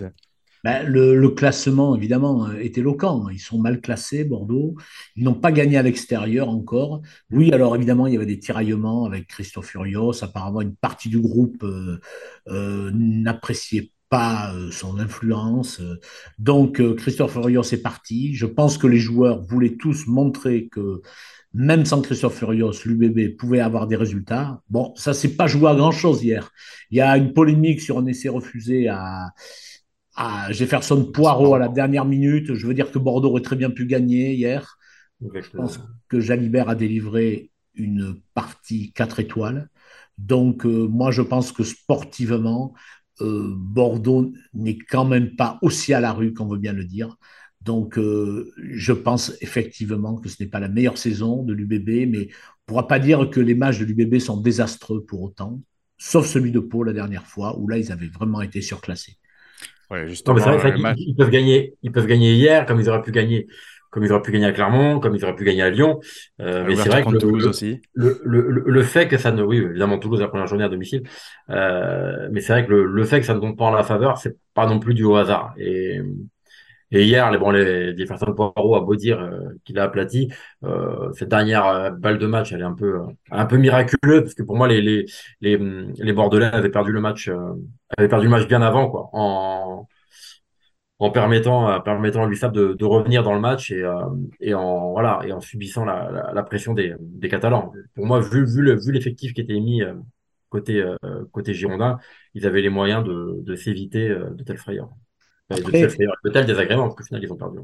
ben, 0.65 0.87
le, 0.87 1.17
le, 1.17 1.29
classement, 1.31 1.97
évidemment, 1.97 2.51
est 2.53 2.79
éloquent. 2.79 3.29
Ils 3.31 3.39
sont 3.39 3.59
mal 3.59 3.81
classés, 3.81 4.25
Bordeaux. 4.25 4.75
Ils 5.17 5.25
n'ont 5.25 5.35
pas 5.35 5.53
gagné 5.53 5.77
à 5.77 5.83
l'extérieur 5.83 6.49
encore. 6.49 7.03
Oui, 7.31 7.53
alors 7.53 7.77
évidemment, 7.77 8.07
il 8.07 8.15
y 8.15 8.17
avait 8.17 8.27
des 8.27 8.39
tiraillements 8.39 9.05
avec 9.05 9.27
Christophe 9.27 9.67
Furios. 9.67 10.23
Apparemment, 10.23 10.61
une 10.61 10.77
partie 10.77 11.09
du 11.09 11.21
groupe 11.21 11.63
euh, 11.63 12.01
euh, 12.49 12.91
n'appréciait 12.95 13.93
pas 14.11 14.53
euh, 14.53 14.71
son 14.71 14.99
influence. 14.99 15.81
Donc, 16.39 16.81
euh, 16.81 16.95
Christophe 16.95 17.33
Furios 17.33 17.63
est 17.73 17.83
parti. 17.83 18.35
Je 18.35 18.45
pense 18.45 18.77
que 18.77 18.87
les 18.87 18.99
joueurs 18.99 19.43
voulaient 19.43 19.77
tous 19.77 20.07
montrer 20.07 20.69
que 20.69 21.01
même 21.55 21.85
sans 21.85 22.03
Christophe 22.03 22.39
Furios, 22.39 22.85
l'UBB 22.85 23.37
pouvait 23.37 23.61
avoir 23.61 23.87
des 23.87 23.97
résultats. 23.97 24.61
Bon, 24.69 24.93
ça 24.97 25.15
s'est 25.15 25.37
pas 25.37 25.47
joué 25.47 25.71
à 25.71 25.75
grand-chose 25.75 26.23
hier. 26.23 26.51
Il 26.91 26.99
y 26.99 27.01
a 27.01 27.17
une 27.17 27.33
polémique 27.33 27.81
sur 27.81 27.99
un 27.99 28.07
essai 28.07 28.29
refusé 28.29 28.89
à 28.89 29.31
à 30.21 30.53
Jefferson 30.53 31.03
Poirot 31.07 31.55
à 31.55 31.59
la 31.59 31.69
dernière 31.69 32.05
minute. 32.05 32.53
Je 32.53 32.67
veux 32.67 32.75
dire 32.75 32.93
que 32.93 32.99
Bordeaux 32.99 33.31
aurait 33.31 33.41
très 33.41 33.57
bien 33.57 33.71
pu 33.71 33.87
gagner 33.87 34.35
hier. 34.35 34.77
Je 35.23 35.51
pense 35.51 35.81
que 36.09 36.21
Jalibert 36.21 36.69
a 36.69 36.75
délivré 36.75 37.51
une 37.75 38.21
partie 38.35 38.93
4 38.93 39.21
étoiles. 39.21 39.71
Donc, 40.19 40.67
euh, 40.67 40.87
moi, 40.87 41.11
je 41.11 41.23
pense 41.23 41.53
que 41.53 41.65
sportivement, 41.65 42.75
euh, 43.23 43.55
Bordeaux 43.57 44.31
n'est 44.53 44.77
quand 44.77 45.07
même 45.07 45.37
pas 45.37 45.59
aussi 45.63 45.95
à 45.95 46.01
la 46.01 46.13
rue 46.13 46.35
qu'on 46.35 46.49
veut 46.49 46.59
bien 46.59 46.75
le 46.75 46.85
dire. 46.85 47.17
Donc, 47.63 47.97
euh, 47.97 48.53
je 48.59 48.93
pense 48.93 49.33
effectivement 49.41 50.17
que 50.17 50.29
ce 50.29 50.43
n'est 50.43 50.51
pas 50.51 50.61
la 50.61 50.69
meilleure 50.69 50.99
saison 50.99 51.43
de 51.43 51.55
l'UBB, 51.55 52.11
mais 52.11 52.19
on 52.19 52.23
ne 52.23 52.67
pourra 52.67 52.87
pas 52.87 52.99
dire 52.99 53.31
que 53.31 53.41
les 53.41 53.55
matchs 53.55 53.79
de 53.79 53.87
l'UBB 53.87 54.19
sont 54.19 54.39
désastreux 54.39 55.03
pour 55.03 55.23
autant, 55.23 55.63
sauf 55.97 56.27
celui 56.27 56.53
de 56.53 56.61
Pau 56.61 56.83
la 56.83 56.93
dernière 56.93 57.27
fois, 57.27 57.59
où 57.59 57.69
là, 57.69 57.79
ils 57.79 57.91
avaient 57.91 58.09
vraiment 58.09 58.43
été 58.43 58.61
surclassés. 58.61 59.17
Ouais, 59.91 60.07
justement, 60.09 60.37
non, 60.37 60.43
vrai, 60.43 60.57
vrai 60.57 60.95
ils, 60.97 61.09
ils, 61.09 61.17
peuvent 61.17 61.31
gagner, 61.31 61.75
ils 61.83 61.91
peuvent 61.91 62.07
gagner 62.07 62.35
hier, 62.35 62.65
comme 62.65 62.81
ils 62.81 62.89
auraient 62.89 63.03
pu 63.03 63.11
gagner, 63.11 63.49
comme 63.91 64.05
ils 64.05 64.13
auraient 64.13 64.23
pu 64.23 64.31
gagner 64.31 64.47
à 64.47 64.53
Clermont, 64.53 65.01
comme 65.01 65.17
ils 65.17 65.25
auraient 65.25 65.35
pu 65.35 65.45
gagner 65.45 65.63
à 65.63 65.71
Lyon. 65.71 66.01
Euh, 66.41 66.65
mais 66.67 66.77
c'est 66.77 66.89
vrai 66.89 67.03
que 67.03 67.11
le, 67.11 67.19
Toulouse 67.19 67.47
aussi. 67.47 67.83
Le, 67.95 68.21
le, 68.25 68.63
le, 68.65 68.83
fait 68.83 69.09
que 69.09 69.19
ça 69.19 69.33
ne, 69.33 69.43
oui, 69.43 69.59
évidemment 69.59 69.99
Toulouse 69.99 70.21
la 70.21 70.29
première 70.29 70.47
journée 70.47 70.65
à 70.65 70.69
domicile, 70.69 71.03
euh, 71.51 72.29
mais 72.31 72.41
c'est 72.41 72.53
vrai 72.53 72.67
que 72.67 72.73
le, 72.73 73.05
fait 73.05 73.21
que 73.21 73.27
ça 73.27 73.35
ne 73.35 73.41
tombe 73.41 73.57
pas 73.57 73.65
en 73.65 73.73
la 73.73 73.83
faveur, 73.83 74.17
c'est 74.19 74.37
pas 74.55 74.67
non 74.67 74.79
plus 74.79 74.95
du 74.95 75.05
au 75.05 75.17
hasard. 75.17 75.55
Et, 75.59 76.01
et 76.93 77.05
hier, 77.05 77.31
les, 77.31 77.39
bon, 77.39 77.51
les, 77.51 78.05
personnes 78.07 78.35
Poirot 78.35 78.75
a 78.77 78.81
beau 78.81 78.97
dire 78.97 79.21
euh, 79.21 79.51
qu'il 79.65 79.79
a 79.79 79.85
aplati, 79.85 80.29
euh, 80.65 81.13
cette 81.13 81.29
dernière 81.29 81.67
euh, 81.67 81.91
balle 81.91 82.19
de 82.19 82.27
match, 82.27 82.53
elle 82.53 82.61
est 82.61 82.65
un 82.65 82.75
peu, 82.75 82.97
euh, 83.01 83.07
un 83.31 83.47
peu 83.47 83.57
miraculeuse 83.59 84.23
parce 84.23 84.35
que 84.35 84.43
pour 84.43 84.57
moi, 84.57 84.67
les, 84.69 84.81
les, 84.83 85.07
les, 85.41 85.57
les 85.59 86.13
Bordelais 86.13 86.47
avaient 86.47 86.71
perdu 86.71 86.93
le 86.93 87.01
match, 87.01 87.29
euh, 87.29 87.37
avaient 87.97 88.09
perdu 88.09 88.25
le 88.27 88.31
match 88.31 88.49
bien 88.49 88.61
avant, 88.63 88.91
quoi, 88.91 89.09
en, 89.13 89.87
en 90.99 91.11
permettant, 91.11 91.81
permettant 91.81 92.25
à 92.25 92.27
l'USAP 92.27 92.53
de, 92.53 92.75
de 92.75 92.85
revenir 92.85 93.23
dans 93.23 93.35
le 93.35 93.41
match 93.41 93.71
et, 93.71 93.83
et 94.41 94.55
en, 94.55 94.91
voilà, 94.93 95.21
et 95.25 95.33
en 95.33 95.41
subissant 95.41 95.85
la, 95.85 96.11
la, 96.11 96.33
la, 96.35 96.43
pression 96.43 96.75
des, 96.75 96.95
des 97.01 97.29
Catalans. 97.29 97.73
Pour 97.95 98.07
moi, 98.07 98.21
vu, 98.21 98.45
vu 98.45 98.63
le, 98.63 98.79
vu 98.79 98.93
l'effectif 98.93 99.33
qui 99.33 99.41
était 99.41 99.59
mis 99.61 99.83
côté, 100.51 100.85
côté 101.33 101.55
Girondin, 101.55 101.99
ils 102.35 102.47
avaient 102.47 102.61
les 102.61 102.69
moyens 102.69 103.03
de, 103.05 103.37
de 103.43 103.55
s'éviter 103.55 104.09
de 104.11 104.43
telles 104.45 104.59
frayeurs. 104.59 104.91
Après, 105.51 105.89
tel 106.33 106.47
désagrément, 106.47 106.85
parce 106.85 106.97
qu'au 106.97 107.05
final, 107.05 107.23
ils 107.23 107.33
ont 107.33 107.37
perdu. 107.37 107.59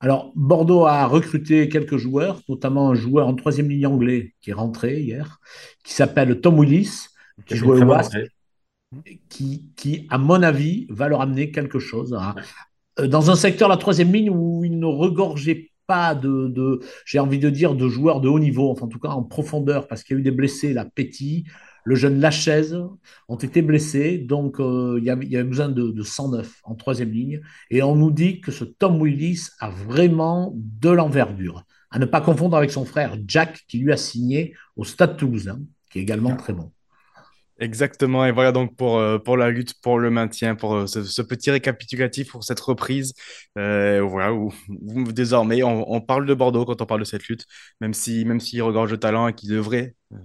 Alors, 0.00 0.32
Bordeaux 0.34 0.86
a 0.86 1.06
recruté 1.06 1.68
quelques 1.68 1.98
joueurs, 1.98 2.40
notamment 2.48 2.90
un 2.90 2.94
joueur 2.94 3.28
en 3.28 3.34
troisième 3.34 3.68
ligne 3.68 3.86
anglais 3.86 4.34
qui 4.40 4.50
est 4.50 4.54
rentré 4.54 5.00
hier, 5.00 5.40
qui 5.84 5.92
s'appelle 5.92 6.40
Tom 6.40 6.58
Willis, 6.58 7.08
qui 7.44 7.56
joue 7.56 7.74
au 7.74 7.82
Wasp, 7.82 8.16
qui, 9.28 9.70
qui, 9.76 10.06
à 10.08 10.16
mon 10.16 10.42
avis, 10.42 10.86
va 10.88 11.08
leur 11.08 11.20
amener 11.20 11.50
quelque 11.50 11.78
chose. 11.78 12.14
Hein. 12.14 12.34
dans 12.96 13.30
un 13.30 13.36
secteur, 13.36 13.68
la 13.68 13.76
troisième 13.76 14.12
ligne, 14.12 14.30
où 14.30 14.64
il 14.64 14.78
ne 14.78 14.86
regorgeait 14.86 15.70
pas 15.86 16.14
de, 16.14 16.46
de 16.48 16.80
j'ai 17.04 17.18
envie 17.18 17.38
de 17.38 17.50
dire, 17.50 17.74
de 17.74 17.88
joueurs 17.88 18.20
de 18.20 18.28
haut 18.28 18.38
niveau, 18.38 18.70
enfin 18.70 18.86
en 18.86 18.88
tout 18.88 19.00
cas 19.00 19.08
en 19.08 19.22
profondeur, 19.22 19.86
parce 19.86 20.02
qu'il 20.02 20.14
y 20.14 20.18
a 20.18 20.20
eu 20.20 20.22
des 20.22 20.30
blessés, 20.30 20.72
la 20.72 20.84
Petit, 20.84 21.44
le 21.90 21.96
jeune 21.96 22.20
Lachaise 22.20 22.78
ont 23.26 23.36
été 23.36 23.62
blessés, 23.62 24.16
donc 24.16 24.60
euh, 24.60 24.94
il, 24.98 25.04
y 25.04 25.10
avait, 25.10 25.26
il, 25.26 25.32
y 25.32 25.36
avait, 25.36 25.48
besoin 25.48 25.68
de, 25.68 25.90
de 25.90 26.02
109 26.04 26.60
en 26.62 26.76
troisième 26.76 27.10
ligne. 27.10 27.40
Et 27.68 27.82
on 27.82 27.96
nous 27.96 28.12
dit 28.12 28.40
que 28.40 28.52
ce 28.52 28.62
Tom 28.62 29.02
Willis 29.02 29.48
a 29.58 29.70
vraiment 29.70 30.52
de 30.54 30.88
l'envergure. 30.88 31.64
À 31.90 31.98
ne 31.98 32.04
pas 32.04 32.20
confondre 32.20 32.56
avec 32.56 32.70
son 32.70 32.84
frère 32.84 33.18
Jack, 33.26 33.64
qui 33.66 33.78
lui 33.78 33.92
a 33.92 33.96
signé 33.96 34.54
au 34.76 34.84
Stade 34.84 35.16
Toulousain, 35.16 35.60
qui 35.90 35.98
est 35.98 36.02
également 36.02 36.36
très 36.36 36.52
bon. 36.52 36.70
Exactement, 37.60 38.24
et 38.24 38.32
voilà 38.32 38.52
donc 38.52 38.74
pour, 38.74 38.96
euh, 38.96 39.18
pour 39.18 39.36
la 39.36 39.50
lutte 39.50 39.74
pour 39.82 39.98
le 39.98 40.08
maintien, 40.10 40.54
pour 40.54 40.74
euh, 40.74 40.86
ce, 40.86 41.20
petit 41.20 41.50
récapitulatif 41.50 42.30
pour 42.30 42.42
cette 42.42 42.58
reprise. 42.58 43.12
Euh, 43.58 44.00
voilà, 44.00 44.32
où, 44.32 44.50
désormais 45.12 45.62
on, 45.62 46.00
parle 46.00 46.24
de 46.24 46.32
Bordeaux 46.32 46.64
quand 46.64 46.80
on 46.80 46.86
parle 46.86 47.00
de 47.00 47.04
cette 47.04 47.28
lutte, 47.28 47.44
même 47.82 47.92
si 47.92 48.24
même 48.24 48.40
s'il 48.40 48.62
regorge 48.62 48.90
de 48.90 48.96
talent 48.96 49.28
et 49.28 49.34
qu'il 49.34 49.50
devrait 49.50 49.94
euh, 50.14 50.16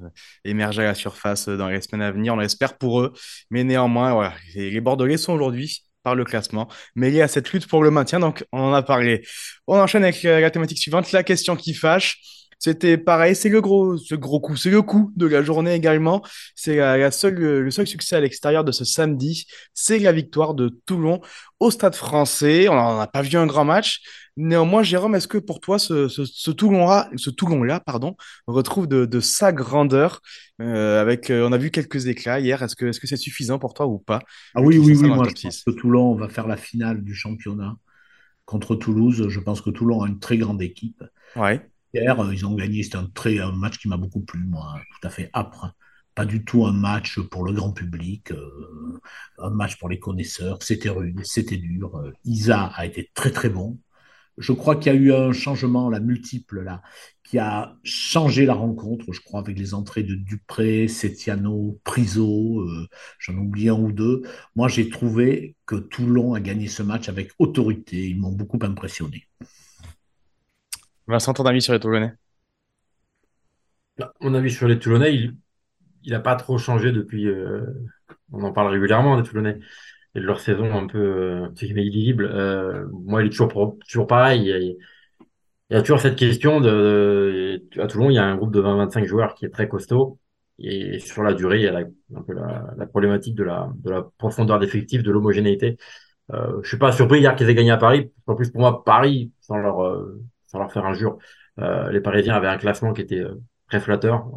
émerger 0.45 0.83
à 0.83 0.85
la 0.85 0.93
surface 0.95 1.49
dans 1.49 1.67
les 1.67 1.81
semaines 1.81 2.03
à 2.03 2.11
venir, 2.13 2.33
on 2.33 2.37
l'espère 2.37 2.77
pour 2.77 3.01
eux. 3.01 3.11
Mais 3.49 3.65
néanmoins, 3.65 4.13
voilà, 4.13 4.33
les 4.55 4.79
Bordelais 4.79 5.17
sont 5.17 5.33
aujourd'hui 5.33 5.83
par 6.03 6.15
le 6.15 6.23
classement, 6.23 6.69
mêlés 6.95 7.21
à 7.21 7.27
cette 7.27 7.51
lutte 7.51 7.67
pour 7.67 7.83
le 7.83 7.91
maintien. 7.91 8.21
Donc 8.21 8.45
on 8.53 8.61
en 8.61 8.73
a 8.73 8.81
parlé. 8.81 9.25
On 9.67 9.77
enchaîne 9.77 10.03
avec 10.03 10.23
la 10.23 10.51
thématique 10.51 10.77
suivante, 10.77 11.11
la 11.11 11.23
question 11.23 11.57
qui 11.57 11.73
fâche. 11.73 12.21
C'était 12.57 12.97
pareil, 12.97 13.35
c'est 13.35 13.49
le 13.49 13.61
gros, 13.61 13.97
ce 13.97 14.15
gros 14.15 14.39
coup, 14.39 14.55
c'est 14.55 14.69
le 14.69 14.81
coup 14.81 15.11
de 15.15 15.27
la 15.27 15.43
journée 15.43 15.73
également. 15.73 16.23
C'est 16.55 16.77
la, 16.77 17.11
seule, 17.11 17.35
le 17.35 17.71
seul 17.71 17.85
succès 17.85 18.15
à 18.15 18.21
l'extérieur 18.21 18.63
de 18.63 18.71
ce 18.71 18.85
samedi, 18.85 19.45
c'est 19.73 19.99
la 19.99 20.11
victoire 20.11 20.53
de 20.53 20.69
Toulon 20.85 21.21
au 21.59 21.69
Stade 21.69 21.95
Français. 21.95 22.67
On 22.69 22.75
n'en 22.75 22.99
a 22.99 23.07
pas 23.07 23.21
vu 23.21 23.37
un 23.37 23.45
grand 23.45 23.65
match. 23.65 24.01
Néanmoins, 24.37 24.83
Jérôme, 24.83 25.15
est-ce 25.15 25.29
que 25.29 25.37
pour 25.37 25.61
toi, 25.61 25.79
ce, 25.79 26.09
ce, 26.09 26.25
ce 26.25 26.51
Toulon-là, 26.51 27.09
ce 27.15 27.29
Toulon-là, 27.29 27.79
pardon, 27.79 28.17
retrouve 28.47 28.87
de, 28.87 29.05
de 29.05 29.19
sa 29.19 29.53
grandeur? 29.53 30.21
Euh, 30.61 31.01
avec, 31.01 31.29
euh, 31.29 31.47
on 31.47 31.51
a 31.53 31.57
vu 31.57 31.71
quelques 31.71 32.07
éclats 32.07 32.39
hier. 32.39 32.61
Est-ce 32.61 32.75
que, 32.75 32.85
est-ce 32.87 32.99
que 32.99 33.07
c'est 33.07 33.17
suffisant 33.17 33.59
pour 33.59 33.73
toi 33.73 33.85
ou 33.85 33.99
pas? 33.99 34.19
Ah 34.53 34.61
oui, 34.61 34.77
oui, 34.77 34.97
oui. 34.99 35.07
Moi, 35.07 35.27
je 35.29 35.41
pense 35.41 35.63
que 35.63 35.71
Toulon 35.71 36.15
va 36.15 36.27
faire 36.29 36.47
la 36.47 36.57
finale 36.57 37.03
du 37.03 37.13
championnat 37.13 37.75
contre 38.45 38.75
Toulouse. 38.75 39.27
Je 39.29 39.39
pense 39.39 39.61
que 39.61 39.69
Toulon 39.69 40.01
a 40.01 40.07
une 40.07 40.19
très 40.19 40.37
grande 40.37 40.61
équipe. 40.61 41.03
Ouais. 41.35 41.65
Euh, 41.95 42.33
ils 42.33 42.45
ont 42.45 42.55
gagné. 42.55 42.83
C'était 42.83 42.97
un, 42.97 43.07
très, 43.13 43.39
un 43.39 43.51
match 43.51 43.77
qui 43.77 43.87
m'a 43.87 43.97
beaucoup 43.97 44.21
plu, 44.21 44.43
moi, 44.45 44.75
tout 44.99 45.07
à 45.07 45.09
fait 45.09 45.29
âpre. 45.33 45.73
Pas 46.15 46.25
du 46.25 46.45
tout 46.45 46.65
un 46.65 46.71
match 46.71 47.19
pour 47.19 47.43
le 47.45 47.51
grand 47.53 47.73
public, 47.73 48.31
euh, 48.31 48.99
un 49.39 49.49
match 49.49 49.77
pour 49.77 49.89
les 49.89 49.99
connaisseurs. 49.99 50.59
C'était 50.63 50.89
rude, 50.89 51.21
c'était 51.25 51.57
dur. 51.57 51.97
Euh, 51.97 52.13
Isa 52.23 52.65
a 52.75 52.85
été 52.85 53.11
très 53.13 53.31
très 53.31 53.49
bon. 53.49 53.79
Je 54.37 54.51
crois 54.53 54.75
qu'il 54.75 54.93
y 54.93 54.95
a 54.95 54.99
eu 54.99 55.13
un 55.13 55.31
changement, 55.33 55.89
la 55.89 55.99
multiple 56.01 56.61
là, 56.61 56.81
qui 57.23 57.37
a 57.39 57.77
changé 57.83 58.45
la 58.45 58.53
rencontre. 58.53 59.13
Je 59.13 59.21
crois 59.21 59.39
avec 59.41 59.57
les 59.57 59.73
entrées 59.73 60.03
de 60.03 60.15
Dupré, 60.15 60.87
Setiano, 60.89 61.79
Priso, 61.85 62.61
euh, 62.61 62.87
j'en 63.19 63.35
oublie 63.37 63.69
un 63.69 63.75
ou 63.75 63.91
deux. 63.93 64.23
Moi, 64.55 64.67
j'ai 64.67 64.89
trouvé 64.89 65.55
que 65.65 65.75
Toulon 65.75 66.33
a 66.33 66.41
gagné 66.41 66.67
ce 66.67 66.83
match 66.83 67.09
avec 67.09 67.31
autorité. 67.39 68.09
Ils 68.09 68.19
m'ont 68.19 68.33
beaucoup 68.33 68.59
impressionné. 68.61 69.23
Vincent, 71.07 71.33
ton 71.33 71.45
avis 71.45 71.61
sur 71.61 71.73
les 71.73 71.79
Toulonnais? 71.79 72.13
Bah, 73.97 74.13
Mon 74.21 74.33
avis 74.33 74.51
sur 74.51 74.67
les 74.67 74.79
Toulonnais, 74.79 75.13
il 75.13 76.11
n'a 76.11 76.19
pas 76.19 76.35
trop 76.35 76.57
changé 76.57 76.91
depuis. 76.91 77.27
Euh, 77.27 77.61
on 78.31 78.43
en 78.43 78.51
parle 78.51 78.71
régulièrement 78.71 79.19
des 79.19 79.27
Toulonnais 79.27 79.59
et 80.15 80.19
de 80.19 80.25
leur 80.25 80.39
saison 80.39 80.73
un 80.73 80.87
peu 80.87 80.97
euh, 80.97 81.49
illisible. 81.61 82.25
Euh, 82.25 82.85
moi, 82.91 83.21
il 83.21 83.27
est 83.27 83.29
toujours, 83.29 84.07
pareil. 84.07 84.49
Il 85.69 85.75
y, 85.75 85.77
a, 85.77 85.81
toujours 85.81 85.99
cette 85.99 86.15
question 86.15 86.61
de, 86.61 87.61
à 87.77 87.87
Toulon, 87.87 88.09
il 88.09 88.15
y 88.15 88.17
a 88.17 88.23
un 88.23 88.35
groupe 88.35 88.53
de 88.53 88.61
20-25 88.61 89.05
joueurs 89.05 89.35
qui 89.35 89.45
est 89.45 89.49
très 89.49 89.67
costaud. 89.67 90.19
Et 90.57 90.99
sur 90.99 91.21
la 91.21 91.33
durée, 91.33 91.57
il 91.57 91.63
y 91.63 91.67
a 91.67 91.77
un 92.15 92.21
peu 92.21 92.33
la, 92.33 92.85
problématique 92.87 93.35
de 93.35 93.43
la, 93.43 93.69
de 93.83 93.89
la 93.91 94.03
profondeur 94.17 94.57
d'effectif, 94.57 95.03
de 95.03 95.11
l'homogénéité. 95.11 95.77
Euh, 96.33 96.61
je 96.63 96.69
suis 96.69 96.77
pas 96.77 96.91
surpris 96.93 97.19
hier 97.19 97.35
qu'ils 97.35 97.49
aient 97.49 97.55
gagné 97.55 97.71
à 97.71 97.77
Paris. 97.77 98.11
En 98.25 98.35
plus, 98.35 98.49
pour 98.49 98.61
moi, 98.61 98.83
Paris, 98.85 99.31
sans 99.41 99.57
leur, 99.57 99.81
euh, 100.53 100.59
leur 100.59 100.71
faire 100.71 100.85
injure, 100.85 101.17
euh, 101.59 101.91
les 101.91 102.01
Parisiens 102.01 102.35
avaient 102.35 102.47
un 102.47 102.57
classement 102.57 102.93
qui 102.93 103.01
était 103.01 103.19
euh, 103.19 103.35
très 103.69 103.79
flatteur. 103.79 104.27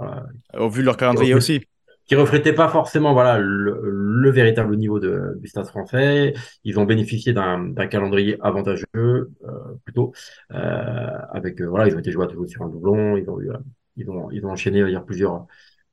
Au 0.54 0.68
vu 0.68 0.80
de 0.80 0.86
leur 0.86 0.96
calendrier 0.96 1.34
aussi. 1.34 1.60
Qui 2.06 2.14
reflétait 2.14 2.54
pas 2.54 2.68
forcément 2.68 3.12
voilà 3.12 3.38
le, 3.38 4.30
véritable 4.30 4.74
niveau 4.76 4.98
de, 4.98 5.38
du 5.40 5.46
Stade 5.46 5.66
français. 5.66 6.32
Ils 6.64 6.78
ont 6.80 6.84
bénéficié 6.84 7.34
d'un 7.34 7.74
calendrier 7.90 8.38
avantageux 8.40 8.86
euh, 8.94 9.28
plutôt 9.84 10.14
avec 10.48 11.60
voilà 11.60 11.86
ils 11.86 11.94
ont 11.94 11.98
été 11.98 12.10
joués 12.10 12.24
à 12.24 12.28
Toulouse 12.28 12.48
sur 12.48 12.62
un 12.62 12.68
doublon. 12.68 13.18
Ils 13.18 13.28
ont 13.28 13.38
eu, 13.42 13.50
ils 13.96 14.08
ont 14.08 14.30
ils 14.30 14.46
ont 14.46 14.50
enchaîné 14.50 14.82
dire 14.86 15.04
plusieurs 15.04 15.46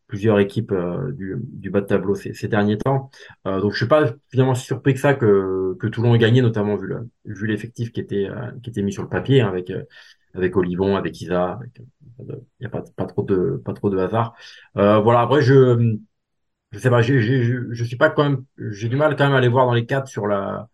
plusieurs 0.08 0.40
équipes 0.40 0.74
du, 1.14 1.36
du, 1.42 1.70
bas 1.70 1.82
de 1.82 1.88
tableau 1.88 2.16
ces, 2.16 2.48
derniers 2.48 2.78
temps. 2.78 3.10
Euh, 3.48 3.60
donc 3.60 3.72
je 3.72 3.78
suis 3.78 3.88
pas 3.88 4.14
finalement 4.30 4.56
surpris 4.56 4.94
que 4.94 5.00
ça 5.00 5.14
que, 5.14 5.76
que 5.80 5.88
Toulon 5.88 6.16
ait 6.16 6.20
gagné, 6.20 6.42
notamment 6.42 6.76
vu 6.76 6.94
vu 7.26 7.48
l'effectif 7.48 7.92
qui 7.92 8.00
était 8.00 8.28
qui 8.64 8.70
était 8.70 8.82
mis 8.84 8.94
sur 8.94 9.04
le 9.04 9.10
papier 9.10 9.42
hein, 9.42 9.48
avec 9.48 9.72
avec 10.36 10.56
Olivon, 10.58 10.96
avec 10.96 11.20
Isa. 11.22 11.60
Il 12.20 12.26
n'y 12.60 12.66
a 12.66 12.70
pas, 12.70 12.84
pas, 12.96 13.06
trop 13.06 13.24
de, 13.24 13.62
pas 13.64 13.74
trop 13.74 13.90
de 13.90 13.98
hasard. 13.98 14.36
Euh, 14.78 15.00
voilà, 15.00 15.22
après, 15.22 15.42
je 15.42 15.98
je 16.72 16.80
sais 16.80 16.90
pas, 16.90 17.02
je, 17.02 17.20
je, 17.20 17.72
je 17.72 17.84
suis 17.84 17.96
pas 17.98 18.10
quand 18.10 18.24
même, 18.24 18.46
j'ai 18.58 18.90
du 18.90 18.96
mal 18.96 19.16
quand 19.16 19.26
même 19.26 19.34
à 19.34 19.38
aller 19.38 19.48
voir 19.48 19.66
dans 19.66 19.74
les 19.74 19.86
cadres 19.86 20.08
sur 20.08 20.28
la, 20.28 20.68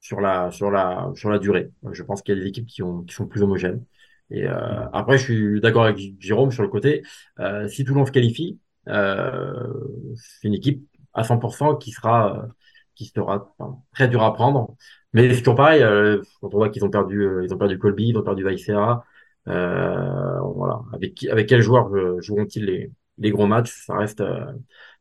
sur 0.00 0.20
la, 0.20 0.50
sur 0.50 0.70
la, 0.70 1.12
sur 1.14 1.30
la 1.30 1.38
durée. 1.38 1.70
Je 1.92 2.02
pense 2.02 2.22
qu'il 2.22 2.36
y 2.36 2.38
a 2.38 2.40
des 2.42 2.48
équipes 2.48 2.66
qui, 2.66 2.82
ont, 2.82 3.02
qui 3.04 3.14
sont 3.14 3.26
plus 3.26 3.42
homogènes. 3.42 3.84
Et 4.30 4.44
euh, 4.46 4.88
après, 4.92 5.18
je 5.18 5.24
suis 5.24 5.60
d'accord 5.60 5.84
avec 5.84 5.98
Jérôme 6.20 6.50
sur 6.50 6.62
le 6.62 6.68
côté. 6.68 7.02
Euh, 7.38 7.68
si 7.68 7.84
Toulon 7.84 8.06
se 8.06 8.12
qualifie, 8.12 8.58
euh, 8.58 8.65
c'est 8.86 10.48
une 10.48 10.54
équipe 10.54 10.86
à 11.14 11.24
100% 11.24 11.76
qui 11.76 11.92
sera, 11.92 12.46
qui 12.94 13.06
sera 13.06 13.54
très 13.92 14.08
dur 14.08 14.22
à 14.22 14.32
prendre. 14.34 14.76
Mais 15.12 15.32
c'est 15.32 15.38
toujours 15.40 15.54
pareil, 15.56 15.82
euh, 15.82 16.20
quand 16.40 16.52
on 16.54 16.58
voit 16.58 16.68
qu'ils 16.68 16.84
ont 16.84 16.90
perdu, 16.90 17.22
euh, 17.22 17.44
ils 17.44 17.54
ont 17.54 17.58
perdu 17.58 17.78
Colby, 17.78 18.08
ils 18.08 18.18
ont 18.18 18.22
perdu 18.22 18.44
Vaicera, 18.44 19.04
euh, 19.48 20.40
voilà. 20.54 20.80
Avec, 20.92 21.24
avec 21.24 21.48
quel 21.48 21.62
joueur 21.62 21.90
joueront-ils 22.20 22.64
les, 22.64 22.92
les 23.18 23.30
gros 23.30 23.46
matchs? 23.46 23.72
Ça 23.86 23.96
reste, 23.96 24.22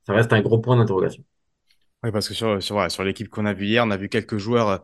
ça 0.06 0.14
reste 0.14 0.32
un 0.34 0.42
gros 0.42 0.60
point 0.60 0.78
d'interrogation. 0.78 1.24
Oui, 2.04 2.12
parce 2.12 2.28
que 2.28 2.34
sur, 2.34 2.62
sur, 2.62 2.92
sur 2.92 3.04
l'équipe 3.04 3.30
qu'on 3.30 3.46
a 3.46 3.54
vue 3.54 3.66
hier, 3.66 3.84
on 3.86 3.92
a 3.92 3.98
vu 3.98 4.10
quelques 4.10 4.38
joueurs 4.38 4.84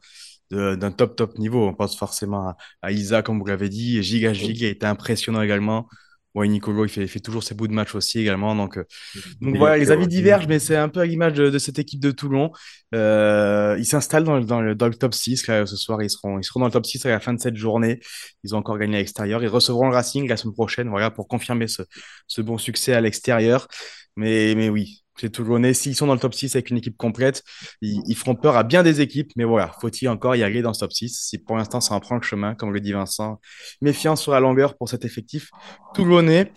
d'un 0.51 0.91
top 0.91 1.15
top 1.15 1.37
niveau. 1.37 1.65
On 1.67 1.73
pense 1.73 1.97
forcément 1.97 2.49
à, 2.49 2.57
à 2.81 2.91
Isa, 2.91 3.21
comme 3.21 3.39
vous 3.39 3.45
l'avez 3.45 3.69
dit, 3.69 4.01
Giga 4.03 4.33
Giga 4.33 4.67
a 4.67 4.69
été 4.71 4.85
impressionnant 4.85 5.41
également. 5.41 5.87
Ouais, 6.33 6.47
Nicolo, 6.47 6.85
il 6.85 6.89
fait, 6.89 7.01
il 7.01 7.07
fait, 7.09 7.19
toujours 7.19 7.43
ses 7.43 7.55
bouts 7.55 7.67
de 7.67 7.73
match 7.73 7.93
aussi 7.93 8.19
également. 8.19 8.55
Donc, 8.55 8.77
euh, 8.77 8.85
donc 9.41 9.57
voilà, 9.57 9.77
les 9.77 9.91
avis 9.91 10.07
divergent, 10.07 10.47
mais 10.47 10.59
c'est 10.59 10.77
un 10.77 10.87
peu 10.87 11.01
à 11.01 11.05
l'image 11.05 11.33
de, 11.33 11.49
de, 11.49 11.59
cette 11.59 11.77
équipe 11.77 11.99
de 11.99 12.11
Toulon. 12.11 12.51
Euh, 12.95 13.75
ils 13.77 13.85
s'installent 13.85 14.23
dans, 14.23 14.39
dans, 14.39 14.61
le, 14.61 14.73
dans 14.73 14.87
le 14.87 14.95
top 14.95 15.13
6. 15.13 15.47
Là, 15.47 15.65
ce 15.65 15.75
soir, 15.75 16.01
ils 16.01 16.09
seront, 16.09 16.39
ils 16.39 16.45
seront 16.45 16.61
dans 16.61 16.67
le 16.67 16.71
top 16.71 16.85
6 16.85 17.05
à 17.05 17.09
la 17.09 17.19
fin 17.19 17.33
de 17.33 17.39
cette 17.41 17.57
journée. 17.57 17.99
Ils 18.45 18.55
ont 18.55 18.59
encore 18.59 18.77
gagné 18.77 18.95
à 18.95 18.99
l'extérieur. 18.99 19.43
Ils 19.43 19.49
recevront 19.49 19.89
le 19.89 19.93
Racing 19.93 20.25
la 20.29 20.37
semaine 20.37 20.53
prochaine, 20.53 20.87
voilà, 20.87 21.11
pour 21.11 21.27
confirmer 21.27 21.67
ce, 21.67 21.81
ce 22.27 22.41
bon 22.41 22.57
succès 22.57 22.93
à 22.93 23.01
l'extérieur. 23.01 23.67
Mais, 24.15 24.55
mais 24.55 24.69
oui, 24.69 25.00
c'est 25.17 25.29
Toulonnais, 25.29 25.73
s'ils 25.73 25.95
sont 25.95 26.07
dans 26.07 26.13
le 26.13 26.19
top 26.19 26.33
6 26.33 26.55
avec 26.55 26.69
une 26.69 26.77
équipe 26.77 26.97
complète, 26.97 27.43
ils, 27.81 28.15
feront 28.15 28.35
peur 28.35 28.55
à 28.55 28.63
bien 28.63 28.83
des 28.83 29.01
équipes. 29.01 29.31
Mais 29.35 29.43
voilà, 29.43 29.71
faut-il 29.79 30.07
encore 30.09 30.35
y 30.35 30.43
aller 30.43 30.61
dans 30.61 30.73
ce 30.73 30.79
top 30.79 30.93
6 30.93 31.09
Si 31.09 31.37
pour 31.37 31.57
l'instant 31.57 31.81
ça 31.81 31.93
en 31.95 31.99
prend 31.99 32.15
le 32.15 32.21
chemin, 32.21 32.55
comme 32.55 32.73
le 32.73 32.79
dit 32.79 32.93
Vincent, 32.93 33.39
méfiance 33.81 34.21
sur 34.21 34.31
la 34.31 34.39
longueur 34.39 34.75
pour 34.77 34.89
cet 34.89 35.05
effectif 35.05 35.51
toulonnais. 35.93 36.51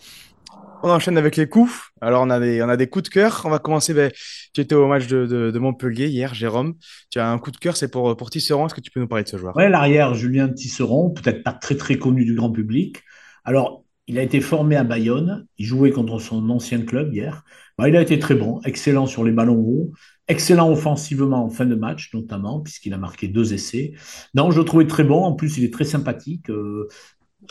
On 0.83 0.89
enchaîne 0.89 1.17
avec 1.17 1.35
les 1.35 1.47
coups. 1.47 1.73
Alors, 1.99 2.21
on 2.21 2.29
a 2.29 2.39
des, 2.39 2.61
on 2.61 2.69
a 2.69 2.77
des 2.77 2.87
coups 2.87 3.05
de 3.05 3.09
cœur. 3.09 3.41
On 3.45 3.49
va 3.49 3.57
commencer. 3.57 3.93
Ben, 3.93 4.11
tu 4.53 4.61
étais 4.61 4.75
au 4.75 4.87
match 4.87 5.07
de, 5.07 5.25
de, 5.25 5.59
Montpellier 5.59 6.07
hier, 6.07 6.35
Jérôme. 6.35 6.75
Tu 7.09 7.17
as 7.17 7.27
un 7.27 7.39
coup 7.39 7.49
de 7.49 7.57
cœur, 7.57 7.75
c'est 7.75 7.89
pour, 7.89 8.15
pour 8.15 8.29
Tisseron. 8.29 8.67
Est-ce 8.67 8.75
que 8.75 8.81
tu 8.81 8.91
peux 8.91 8.99
nous 8.99 9.07
parler 9.07 9.23
de 9.23 9.29
ce 9.29 9.37
joueur? 9.37 9.55
Oui, 9.55 9.67
l'arrière, 9.67 10.13
Julien 10.13 10.47
Tisseron, 10.47 11.09
peut-être 11.09 11.43
pas 11.43 11.53
très 11.53 11.75
très 11.75 11.97
connu 11.97 12.23
du 12.23 12.35
grand 12.35 12.51
public. 12.51 13.01
Alors, 13.45 13.83
il 14.07 14.19
a 14.19 14.21
été 14.21 14.41
formé 14.41 14.75
à 14.75 14.83
Bayonne. 14.83 15.47
Il 15.57 15.65
jouait 15.65 15.91
contre 15.91 16.19
son 16.19 16.47
ancien 16.49 16.81
club 16.81 17.13
hier. 17.13 17.43
Bah, 17.77 17.89
il 17.89 17.95
a 17.97 18.01
été 18.01 18.19
très 18.19 18.35
bon, 18.35 18.61
excellent 18.63 19.05
sur 19.05 19.25
les 19.25 19.33
ballons 19.33 19.59
hauts, 19.59 19.91
excellent 20.29 20.71
offensivement 20.71 21.43
en 21.43 21.49
fin 21.49 21.65
de 21.65 21.75
match, 21.75 22.13
notamment, 22.13 22.61
puisqu'il 22.61 22.93
a 22.93 22.97
marqué 22.97 23.27
deux 23.27 23.53
essais. 23.53 23.91
Non, 24.33 24.49
je 24.49 24.59
le 24.59 24.65
trouvais 24.65 24.87
très 24.87 25.03
bon. 25.03 25.23
En 25.23 25.33
plus, 25.33 25.57
il 25.57 25.65
est 25.65 25.73
très 25.73 25.83
sympathique. 25.83 26.49
Euh, 26.49 26.87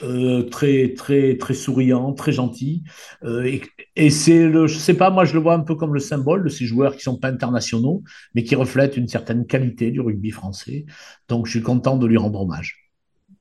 euh, 0.03 0.43
très 0.43 0.95
très 0.95 1.37
très 1.37 1.55
souriant, 1.55 2.13
très 2.15 2.33
gentil. 2.33 2.83
Euh, 3.23 3.45
et, 3.45 3.63
et 3.95 4.11
c'est 4.11 4.49
le, 4.49 4.67
je 4.67 4.77
sais 4.79 4.95
pas, 4.95 5.11
moi 5.11 5.25
je 5.25 5.35
le 5.35 5.41
vois 5.41 5.55
un 5.55 5.61
peu 5.61 5.77
comme 5.77 5.95
le 5.95 6.01
symbole 6.01 6.43
de 6.43 6.49
ces 6.49 6.67
joueurs 6.67 6.97
qui 6.97 7.03
sont 7.03 7.17
pas 7.17 7.29
internationaux, 7.29 8.03
mais 8.35 8.43
qui 8.43 8.57
reflètent 8.57 8.97
une 8.97 9.07
certaine 9.07 9.47
qualité 9.47 9.91
du 9.93 10.01
rugby 10.01 10.31
français. 10.31 10.87
Donc 11.29 11.47
je 11.47 11.53
suis 11.53 11.63
content 11.63 11.97
de 11.97 12.07
lui 12.07 12.17
rendre 12.17 12.41
hommage. 12.41 12.91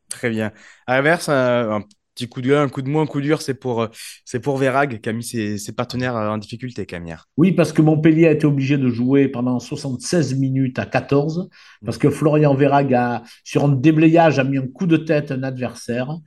Très 0.09 0.29
bien. 0.29 0.51
À 0.85 0.97
l'inverse, 0.97 1.27
un, 1.29 1.83
petit 2.13 2.27
coup 2.27 2.41
dur, 2.41 2.59
un 2.59 2.69
coup 2.69 2.81
de 2.81 2.89
moins, 2.89 3.03
un 3.03 3.07
coup 3.07 3.21
dur, 3.21 3.41
c'est 3.41 3.53
pour, 3.53 3.87
c'est 4.25 4.39
pour 4.39 4.57
Verag 4.57 5.01
qui 5.01 5.09
a 5.09 5.13
mis 5.13 5.23
ses, 5.23 5.57
ses 5.57 5.71
partenaires 5.71 6.15
en 6.15 6.37
difficulté, 6.37 6.85
Camille. 6.85 7.15
Oui, 7.37 7.51
parce 7.51 7.73
que 7.73 7.81
Montpellier 7.81 8.27
a 8.27 8.31
été 8.31 8.45
obligé 8.45 8.77
de 8.77 8.89
jouer 8.89 9.27
pendant 9.27 9.59
76 9.59 10.35
minutes 10.35 10.79
à 10.79 10.85
14, 10.85 11.49
parce 11.85 11.97
que 11.97 12.09
Florian 12.09 12.53
Verag, 12.55 12.93
a, 12.93 13.23
sur 13.43 13.65
un 13.65 13.69
déblayage, 13.69 14.39
a 14.39 14.43
mis 14.43 14.57
un 14.57 14.67
coup 14.67 14.85
de 14.85 14.97
tête 14.97 15.31
à 15.31 15.35
un 15.35 15.43
adversaire 15.43 16.17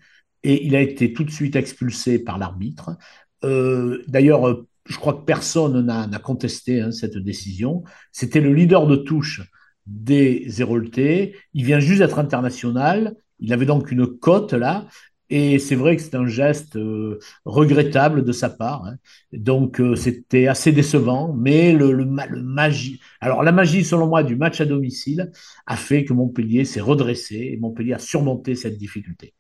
et 0.42 0.64
il 0.64 0.76
a 0.76 0.80
été 0.80 1.12
tout 1.12 1.24
de 1.24 1.30
suite 1.30 1.56
expulsé 1.56 2.18
par 2.18 2.38
l'arbitre. 2.38 2.96
Euh, 3.44 4.02
D'ailleurs, 4.06 4.64
je 4.84 4.96
crois 4.96 5.14
que 5.14 5.24
personne 5.24 5.84
n'a 5.84 6.18
contesté 6.18 6.80
hein, 6.80 6.92
cette 6.92 7.18
décision. 7.18 7.82
C'était 8.12 8.40
le 8.40 8.52
leader 8.52 8.86
de 8.86 8.96
touche 8.96 9.42
des 9.86 10.46
Héroltais. 10.60 11.34
Il 11.54 11.64
vient 11.64 11.80
juste 11.80 12.00
d'être 12.00 12.18
international. 12.18 13.16
Il 13.40 13.52
avait 13.52 13.66
donc 13.66 13.90
une 13.90 14.06
cote 14.06 14.52
là. 14.52 14.86
Et 15.28 15.58
c'est 15.58 15.74
vrai 15.74 15.96
que 15.96 16.02
c'est 16.02 16.14
un 16.14 16.26
geste 16.26 16.76
euh, 16.76 17.18
regrettable 17.44 18.24
de 18.24 18.32
sa 18.32 18.48
part. 18.48 18.84
Hein. 18.84 18.96
Donc 19.32 19.80
euh, 19.80 19.96
c'était 19.96 20.46
assez 20.46 20.72
décevant, 20.72 21.32
mais 21.32 21.72
le, 21.72 22.04
magie. 22.04 23.00
Alors 23.20 23.42
la 23.42 23.52
magie, 23.52 23.84
selon 23.84 24.06
moi, 24.06 24.22
du 24.22 24.36
match 24.36 24.60
à 24.60 24.66
domicile 24.66 25.32
a 25.66 25.76
fait 25.76 26.04
que 26.04 26.12
Montpellier 26.12 26.64
s'est 26.64 26.80
redressé 26.80 27.50
et 27.52 27.56
Montpellier 27.56 27.94
a 27.94 27.98
surmonté 27.98 28.54
cette 28.54 28.78
difficulté. 28.78 29.34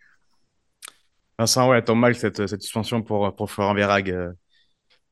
Vincent, 1.38 1.68
ouais, 1.70 1.82
tombe 1.82 2.00
mal 2.00 2.16
cette, 2.16 2.46
suspension 2.46 3.02
pour, 3.02 3.34
pour 3.36 3.50
Florent 3.50 3.74
Verag, 3.74 4.34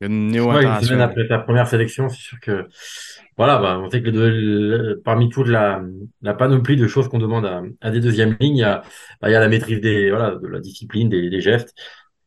euh, 0.05 0.45
ouais, 0.45 0.65
Une 0.65 0.81
semaine 0.83 1.01
après 1.01 1.27
ta 1.27 1.39
première 1.39 1.67
sélection, 1.67 2.09
c'est 2.09 2.21
sûr 2.21 2.39
que 2.41 2.67
voilà, 3.37 3.59
bah, 3.59 3.81
on 3.81 3.91
sait 3.91 4.03
que 4.03 4.11
le, 4.11 4.31
le, 4.31 5.01
parmi 5.05 5.29
toute 5.29 5.49
la, 5.49 5.83
la 6.23 6.35
panoplie 6.35 6.77
de 6.77 6.87
choses 6.87 7.09
qu'on 7.09 7.19
demande 7.19 7.47
à, 7.47 7.63
à, 7.81 7.91
des 7.91 8.01
deuxièmes 8.01 8.37
lignes, 8.41 8.57
il 8.57 8.61
y 8.61 8.65
a, 8.65 8.83
bah, 9.21 9.29
il 9.29 9.33
y 9.33 9.35
a 9.35 9.41
la 9.41 9.49
maîtrise 9.49 9.81
des, 9.81 10.11
voilà, 10.11 10.37
de 10.37 10.47
la 10.47 10.61
discipline, 10.61 11.09
des, 11.09 11.31
des 11.31 11.41
gestes. 11.41 11.75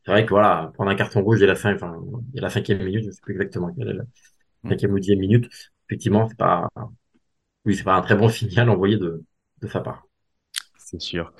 C'est 0.05 0.11
vrai 0.11 0.25
que 0.25 0.29
voilà, 0.29 0.71
prendre 0.73 0.91
un 0.91 0.95
carton 0.95 1.21
rouge 1.21 1.39
dès 1.39 1.47
la 1.47 1.55
fin, 1.55 1.73
enfin, 1.75 1.95
il 2.33 2.35
y 2.35 2.39
a 2.39 2.41
la 2.41 2.49
cinquième 2.49 2.83
minute, 2.83 3.05
je 3.05 3.11
sais 3.11 3.21
plus 3.21 3.33
exactement 3.33 3.73
quelle 3.73 3.89
est 3.89 3.93
la 3.93 4.03
mm. 4.03 4.69
cinquième 4.69 4.91
ou 4.93 4.99
dixième 4.99 5.19
minute. 5.19 5.49
Effectivement, 5.89 6.27
c'est 6.27 6.37
pas, 6.37 6.67
oui, 7.65 7.75
c'est 7.75 7.83
pas 7.83 7.95
un 7.95 8.01
très 8.01 8.15
bon 8.15 8.29
signal 8.29 8.69
envoyé 8.69 8.97
de, 8.97 9.23
de 9.61 9.67
sa 9.67 9.81
part. 9.81 10.06
C'est 10.89 11.01
sûr. 11.01 11.33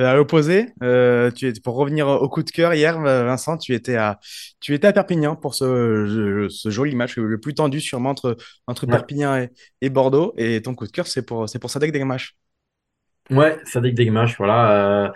Euh, 0.00 0.06
à 0.06 0.14
l'opposé, 0.14 0.68
euh, 0.82 1.30
tu 1.30 1.46
es, 1.46 1.52
pour 1.62 1.74
revenir 1.74 2.08
au 2.08 2.26
coup 2.30 2.42
de 2.42 2.50
cœur 2.50 2.72
hier, 2.72 2.98
Vincent, 2.98 3.58
tu 3.58 3.74
étais 3.74 3.96
à, 3.96 4.18
tu 4.60 4.72
étais 4.72 4.86
à 4.86 4.94
Perpignan 4.94 5.36
pour 5.36 5.54
ce, 5.54 6.48
ce 6.48 6.70
joli 6.70 6.94
match, 6.94 7.18
le 7.18 7.38
plus 7.38 7.52
tendu 7.52 7.82
sûrement 7.82 8.08
entre, 8.08 8.38
entre 8.66 8.86
ouais. 8.86 8.92
Perpignan 8.92 9.36
et, 9.36 9.50
et, 9.82 9.90
Bordeaux. 9.90 10.32
Et 10.38 10.62
ton 10.62 10.74
coup 10.74 10.86
de 10.86 10.90
cœur, 10.90 11.06
c'est 11.06 11.20
pour, 11.20 11.50
c'est 11.50 11.58
pour 11.58 11.68
Sadek 11.68 11.92
Degmash. 11.92 12.34
Ouais, 13.30 13.58
Sadek 13.64 13.94
Degmash, 13.94 14.38
voilà. 14.38 15.04
Euh, 15.04 15.12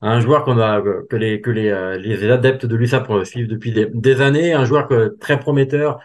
un 0.00 0.20
joueur 0.20 0.44
qu'on 0.44 0.60
a, 0.60 0.80
que 1.10 1.16
les, 1.16 1.40
que 1.40 1.50
les, 1.50 1.70
euh, 1.70 1.98
les 1.98 2.30
adeptes 2.30 2.66
de 2.66 2.76
l'USAP 2.76 3.24
suivent 3.24 3.48
depuis 3.48 3.72
des, 3.72 3.86
des, 3.86 4.20
années, 4.20 4.52
un 4.52 4.64
joueur 4.64 4.86
que, 4.86 5.16
très 5.18 5.40
prometteur, 5.40 5.98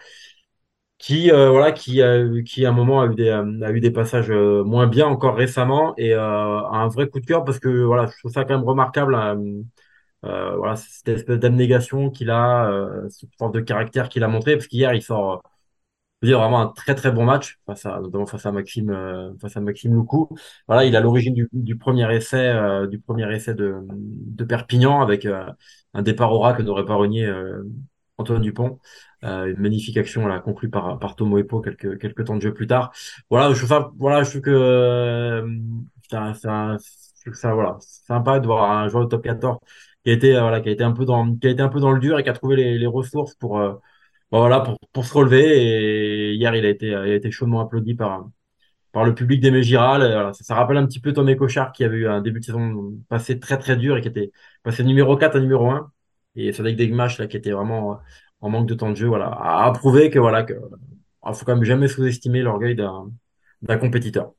qui 1.00 1.30
euh, 1.32 1.50
voilà 1.50 1.72
qui 1.72 2.02
a 2.02 2.24
qui 2.44 2.66
à 2.66 2.70
un 2.70 2.72
moment 2.72 3.02
a 3.02 3.06
eu 3.06 3.14
des 3.16 3.30
a 3.30 3.72
eu 3.72 3.80
des 3.80 3.90
passages 3.90 4.30
euh, 4.30 4.64
moins 4.64 4.86
bien 4.86 5.06
encore 5.08 5.34
récemment 5.36 5.94
et 5.96 6.14
euh, 6.14 6.20
un 6.70 6.88
vrai 6.88 7.08
coup 7.08 7.20
de 7.20 7.26
cœur 7.26 7.44
parce 7.44 7.58
que 7.58 7.68
voilà 7.84 8.06
je 8.06 8.18
trouve 8.18 8.32
ça 8.32 8.44
quand 8.44 8.54
même 8.56 8.66
remarquable 8.68 9.16
euh, 10.24 10.56
voilà 10.56 10.76
cette 10.76 11.08
espèce 11.08 11.38
d'abnégation 11.38 12.10
qu'il 12.10 12.30
a 12.30 12.70
euh, 12.70 13.08
cette 13.08 13.30
force 13.38 13.52
de 13.52 13.60
caractère 13.60 14.08
qu'il 14.10 14.22
a 14.24 14.28
montré 14.28 14.54
parce 14.56 14.66
qu'hier 14.66 14.92
il 14.94 15.02
sort 15.02 15.42
je 16.22 16.28
veux 16.28 16.32
dire 16.32 16.40
vraiment 16.40 16.60
un 16.60 16.68
très 16.68 16.94
très 16.94 17.12
bon 17.12 17.24
match 17.24 17.58
face 17.66 17.86
à 17.86 18.00
notamment 18.00 18.26
face 18.26 18.46
à 18.46 18.52
Maxime 18.52 19.36
face 19.40 19.56
à 19.56 19.60
Maxime 19.60 19.94
Loukou 19.94 20.28
voilà 20.68 20.84
il 20.86 20.96
a 20.96 21.00
l'origine 21.00 21.34
du, 21.34 21.48
du 21.52 21.76
premier 21.78 22.12
essai 22.14 22.54
du 22.90 23.00
premier 23.00 23.32
essai 23.34 23.54
de 23.54 23.76
de 23.88 24.44
Perpignan 24.44 25.02
avec 25.02 25.26
un 25.94 26.02
départ 26.02 26.32
au 26.32 26.40
ras 26.40 26.54
que 26.54 26.62
n'aurait 26.62 26.84
pas 26.86 26.94
renié 26.96 27.26
Antoine 28.20 28.42
Dupont. 28.42 28.78
Euh, 29.24 29.46
une 29.46 29.58
magnifique 29.60 29.96
action 29.96 30.26
là, 30.26 30.40
conclue 30.40 30.70
par, 30.70 30.98
par 30.98 31.14
Tomo 31.16 31.38
Epo 31.38 31.60
quelques, 31.60 31.98
quelques 31.98 32.24
temps 32.24 32.36
de 32.36 32.42
jeu 32.42 32.54
plus 32.54 32.66
tard. 32.66 32.92
Voilà, 33.30 33.52
je 33.52 33.66
ça, 33.66 33.90
voilà, 33.98 34.22
je 34.22 34.30
trouve 34.30 34.42
que 34.42 34.50
euh, 34.50 35.46
ça, 36.10 37.54
voilà, 37.54 37.76
sympa 37.80 38.40
de 38.40 38.46
voir 38.46 38.70
un 38.70 38.88
joueur 38.88 39.04
de 39.04 39.10
top 39.10 39.22
14 39.24 39.58
qui 40.04 40.10
a 40.10 40.12
été, 40.14 40.36
euh, 40.36 40.40
voilà, 40.40 40.60
qui 40.60 40.68
a 40.68 40.72
été 40.72 40.84
un 40.84 40.92
peu 40.92 41.04
dans, 41.04 41.36
qui 41.36 41.46
a 41.48 41.50
été 41.50 41.62
un 41.62 41.68
peu 41.68 41.80
dans 41.80 41.92
le 41.92 42.00
dur 42.00 42.18
et 42.18 42.22
qui 42.22 42.28
a 42.30 42.32
trouvé 42.32 42.56
les, 42.56 42.86
ressources 42.86 43.34
pour, 43.34 43.58
euh, 43.60 43.74
voilà, 44.30 44.60
pour, 44.60 44.78
pour 44.92 45.04
se 45.06 45.14
relever. 45.14 46.32
Et 46.32 46.34
hier, 46.34 46.54
il 46.54 46.64
a 46.66 46.68
été, 46.70 46.88
il 46.88 46.94
a 46.94 47.14
été 47.14 47.30
chaudement 47.30 47.60
applaudi 47.60 47.94
par, 47.94 48.28
par 48.92 49.04
le 49.04 49.14
public 49.14 49.40
des 49.40 49.62
Giral. 49.62 50.00
Voilà, 50.02 50.32
ça, 50.32 50.44
ça, 50.44 50.54
rappelle 50.54 50.76
un 50.78 50.86
petit 50.86 51.00
peu 51.00 51.12
Tomé 51.12 51.36
Cochard 51.36 51.72
qui 51.72 51.84
avait 51.84 51.98
eu 51.98 52.08
un 52.08 52.20
début 52.22 52.40
de 52.40 52.44
saison 52.44 52.94
passé 53.08 53.38
très 53.40 53.58
très 53.58 53.76
dur 53.76 53.96
et 53.96 54.00
qui 54.02 54.08
était 54.08 54.32
passé 54.62 54.84
numéro 54.84 55.16
4 55.16 55.36
à 55.36 55.40
numéro 55.40 55.70
1. 55.70 55.92
Et 56.36 56.52
Sadek 56.52 56.76
Degmash 56.76 57.18
là 57.18 57.26
qui 57.26 57.36
était 57.36 57.50
vraiment 57.50 58.00
en 58.40 58.48
manque 58.48 58.68
de 58.68 58.74
temps 58.74 58.90
de 58.90 58.96
jeu, 58.96 59.08
voilà, 59.08 59.28
à 59.28 59.70
prouver 59.72 60.10
que 60.10 60.18
voilà 60.18 60.42
que 60.42 60.54
ah, 61.22 61.32
faut 61.32 61.44
quand 61.44 61.54
même 61.54 61.64
jamais 61.64 61.88
sous-estimer 61.88 62.40
l'orgueil 62.42 62.74
d'un 62.74 63.78
compétiteur. 63.78 64.32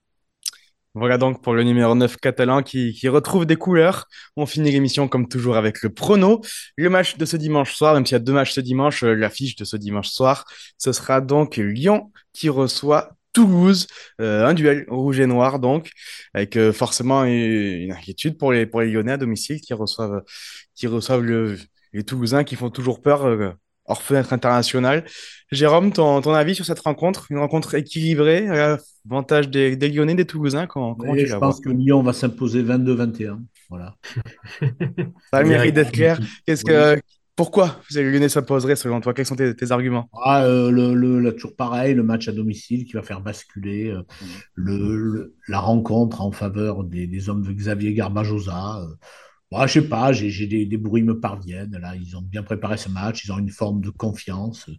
Voilà 0.94 1.18
donc 1.18 1.42
pour 1.42 1.54
le 1.54 1.64
numéro 1.64 1.96
9 1.96 2.18
catalan 2.18 2.64
qui, 2.64 2.94
qui 2.94 3.08
retrouve 3.08 3.46
des 3.46 3.56
couleurs. 3.56 4.08
On 4.36 4.46
finit 4.46 4.72
l'émission 4.72 5.08
comme 5.08 5.30
toujours 5.30 5.56
avec 5.56 5.84
le 5.84 5.90
prono. 5.94 6.42
Le 6.76 6.90
match 6.90 7.18
de 7.18 7.26
ce 7.26 7.38
dimanche 7.38 7.74
soir, 7.74 7.94
même 7.94 8.06
s'il 8.06 8.16
y 8.16 8.16
a 8.18 8.20
deux 8.20 8.34
matchs 8.34 8.52
ce 8.52 8.60
dimanche, 8.60 9.04
euh, 9.04 9.14
l'affiche 9.14 9.56
de 9.56 9.64
ce 9.64 9.78
dimanche 9.78 10.10
soir, 10.10 10.46
ce 10.78 10.92
sera 10.92 11.22
donc 11.22 11.56
Lyon 11.56 12.12
qui 12.34 12.50
reçoit 12.50 13.16
Toulouse, 13.32 13.88
euh, 14.20 14.46
un 14.46 14.54
duel 14.54 14.86
rouge 14.90 15.22
et 15.22 15.26
noir 15.28 15.60
donc, 15.60 15.92
avec 16.34 16.58
euh, 16.58 16.74
forcément 16.74 17.24
une, 17.24 17.32
une, 17.32 17.92
inquiétude 17.94 18.38
pour 18.38 18.52
les, 18.52 18.66
pour 18.66 18.82
les 18.82 18.92
Lyonnais 18.92 19.14
à 19.14 19.18
domicile 19.18 19.62
qui 19.62 19.74
reçoivent, 19.74 20.24
qui 20.76 20.88
reçoivent 20.88 21.22
le, 21.22 21.58
les 21.94 22.04
Toulousains 22.04 22.44
qui 22.44 22.56
font 22.56 22.70
toujours 22.70 23.02
peur 23.02 23.26
euh, 23.26 23.52
hors 23.86 24.02
fenêtre 24.02 24.34
internationale. 24.34 25.06
Jérôme, 25.52 25.92
ton, 25.92 26.22
ton, 26.22 26.34
avis 26.34 26.56
sur 26.56 26.66
cette 26.66 26.80
rencontre? 26.80 27.28
Une 27.30 27.40
rencontre 27.40 27.76
équilibrée, 27.76 28.48
à 28.48 28.78
l'avantage 29.06 29.50
des, 29.50 29.76
des, 29.76 29.90
Lyonnais, 29.90 30.16
des 30.16 30.26
Toulousains? 30.26 30.68
Comment, 30.68 30.96
comment 30.96 31.14
oui, 31.14 31.26
Je 31.26 31.36
pense 31.36 31.60
que 31.60 31.70
Lyon 31.70 32.02
va 32.02 32.14
s'imposer 32.14 32.64
22-21. 32.64 33.40
Voilà. 33.70 33.96
Ça 35.32 35.38
a 35.38 35.44
le 35.44 35.50
mérite 35.50 35.76
d'être 35.76 35.92
clair. 35.92 36.20
Qu'est-ce 36.46 36.64
que, 36.64 36.96
oui. 36.96 37.02
Pourquoi 37.36 37.82
les 37.96 38.04
Lyonnais 38.04 38.30
s'imposeraient 38.30 38.76
selon 38.76 39.02
toi? 39.02 39.14
Quels 39.14 39.26
sont 39.26 39.36
tes, 39.36 39.56
tes 39.56 39.72
arguments? 39.72 40.10
Ah, 40.24 40.44
euh, 40.44 40.70
le, 40.70 40.94
le, 40.94 41.34
toujours 41.34 41.56
pareil, 41.56 41.96
le 41.96 42.04
match 42.04 42.28
à 42.28 42.34
domicile 42.34 42.86
qui 42.86 42.94
va 42.94 43.02
faire 43.02 43.22
basculer 43.22 43.90
euh, 43.90 44.02
mmh. 44.02 44.26
le, 44.56 45.36
la 45.48 45.60
rencontre 45.60 46.22
en 46.22 46.32
faveur 46.32 46.84
des, 46.84 47.08
des 47.08 47.30
hommes 47.30 47.42
de 47.42 47.52
Xavier 47.52 47.94
Garbajosa. 47.94 48.82
Euh, 48.82 48.96
Bon, 49.52 49.68
je 49.68 49.74
sais 49.82 49.90
pas, 49.90 50.14
j'ai 50.14 50.48
des, 50.48 50.66
des 50.66 50.78
bruits 50.78 51.04
me 51.04 51.20
parviennent. 51.20 51.78
Là, 51.78 51.96
ils 51.96 52.16
ont 52.18 52.22
bien 52.22 52.42
préparé 52.44 52.78
ce 52.78 52.90
match, 52.90 53.26
ils 53.26 53.32
ont 53.32 53.38
une 53.40 53.50
forme 53.50 53.82
de 53.82 53.90
confiance. 53.90 54.70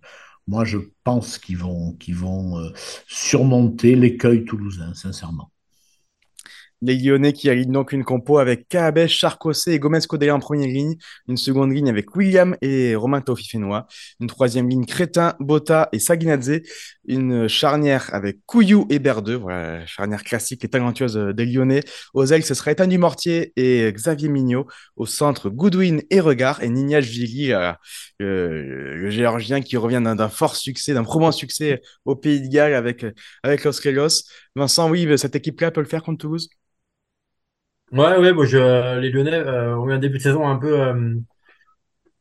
Moi, 0.46 0.64
je 0.64 0.78
pense 1.04 1.38
qu'ils 1.38 1.58
vont, 1.58 1.92
qu'ils 1.94 2.16
vont 2.16 2.58
euh, 2.58 2.70
surmonter 3.06 3.94
l'écueil 3.94 4.44
toulousain, 4.44 4.94
sincèrement. 4.94 5.51
Les 6.82 6.96
Lyonnais 6.96 7.32
qui 7.32 7.48
alignent 7.48 7.70
donc 7.70 7.92
une 7.92 8.02
compo 8.02 8.38
avec 8.38 8.66
Kaabes, 8.68 9.06
Charcosé 9.06 9.74
et 9.74 9.78
Gomez 9.78 10.00
Codé 10.08 10.32
en 10.32 10.40
première 10.40 10.66
ligne. 10.66 10.96
Une 11.28 11.36
seconde 11.36 11.72
ligne 11.72 11.88
avec 11.88 12.16
William 12.16 12.56
et 12.60 12.96
Romain 12.96 13.20
Tofifenois. 13.20 13.86
Une 14.20 14.26
troisième 14.26 14.68
ligne 14.68 14.84
Crétin, 14.84 15.34
Botta 15.38 15.88
et 15.92 16.00
Saginadze. 16.00 16.60
Une 17.06 17.46
charnière 17.46 18.12
avec 18.12 18.38
Couillou 18.46 18.86
et 18.90 18.98
Berdeux. 18.98 19.40
Charnière 19.86 20.24
classique 20.24 20.64
et 20.64 20.68
talentueuse 20.68 21.14
des 21.16 21.46
Lyonnais. 21.46 21.82
Aux 22.14 22.26
ailes, 22.26 22.44
ce 22.44 22.54
sera 22.54 22.72
Ethan 22.72 22.88
Dumortier 22.88 23.52
et 23.54 23.92
Xavier 23.92 24.28
Mignot. 24.28 24.66
Au 24.96 25.06
centre, 25.06 25.50
Goodwin 25.50 26.02
et 26.10 26.18
Regard. 26.18 26.64
Et 26.64 26.68
Nina 26.68 26.98
Vili, 26.98 27.52
euh, 27.52 27.72
le, 28.18 28.96
le, 28.96 29.10
Géorgien 29.10 29.60
qui 29.60 29.76
revient 29.76 30.02
d'un 30.02 30.28
fort 30.28 30.56
succès, 30.56 30.94
d'un 30.94 31.04
probant 31.04 31.30
succès 31.30 31.80
au 32.04 32.16
Pays 32.16 32.40
de 32.40 32.48
Galles 32.48 32.74
avec, 32.74 33.06
avec 33.44 33.62
Los 33.62 33.80
Kelos. 33.80 34.24
Vincent, 34.56 34.90
oui, 34.90 35.06
cette 35.16 35.36
équipe-là 35.36 35.70
peut 35.70 35.80
le 35.80 35.86
faire 35.86 36.02
contre 36.02 36.18
Toulouse? 36.18 36.48
Ouais, 37.92 38.16
ouais, 38.18 38.32
bon, 38.32 38.44
je, 38.44 38.98
les 38.98 39.10
Lyonnais 39.10 39.34
euh, 39.34 39.76
ont 39.78 39.88
eu 39.88 39.92
un 39.92 39.98
début 39.98 40.16
de 40.18 40.22
saison 40.22 40.48
un 40.48 40.56
peu, 40.58 40.80
euh, 40.80 41.14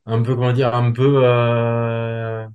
un 0.06 0.22
peu, 0.24 0.36
comment 0.36 0.54
dire, 0.54 0.74
un 0.76 0.92
peu, 0.92 1.22
euh, 1.24 2.48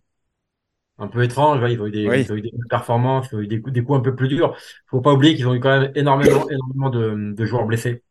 un 0.98 1.08
peu 1.08 1.22
étrange. 1.22 1.60
Ouais, 1.62 1.72
ils 1.72 1.80
ont 1.80 1.86
eu 1.86 1.90
des, 1.90 2.08
oui. 2.08 2.20
ils 2.22 2.32
ont 2.32 2.36
eu 2.36 2.42
des 2.42 2.50
performances, 2.68 3.28
ils 3.32 3.36
ont 3.36 3.40
eu 3.40 3.46
des 3.46 3.60
coups, 3.60 3.72
des 3.72 3.82
coups 3.82 3.98
un 3.98 4.02
peu 4.02 4.14
plus 4.14 4.28
durs. 4.28 4.56
Faut 4.86 5.00
pas 5.00 5.12
oublier 5.12 5.34
qu'ils 5.34 5.46
ont 5.46 5.54
eu 5.54 5.60
quand 5.60 5.80
même 5.80 5.92
énormément, 5.94 6.48
énormément 6.50 6.90
de, 6.90 7.32
de 7.34 7.44
joueurs 7.44 7.66
blessés. 7.66 8.02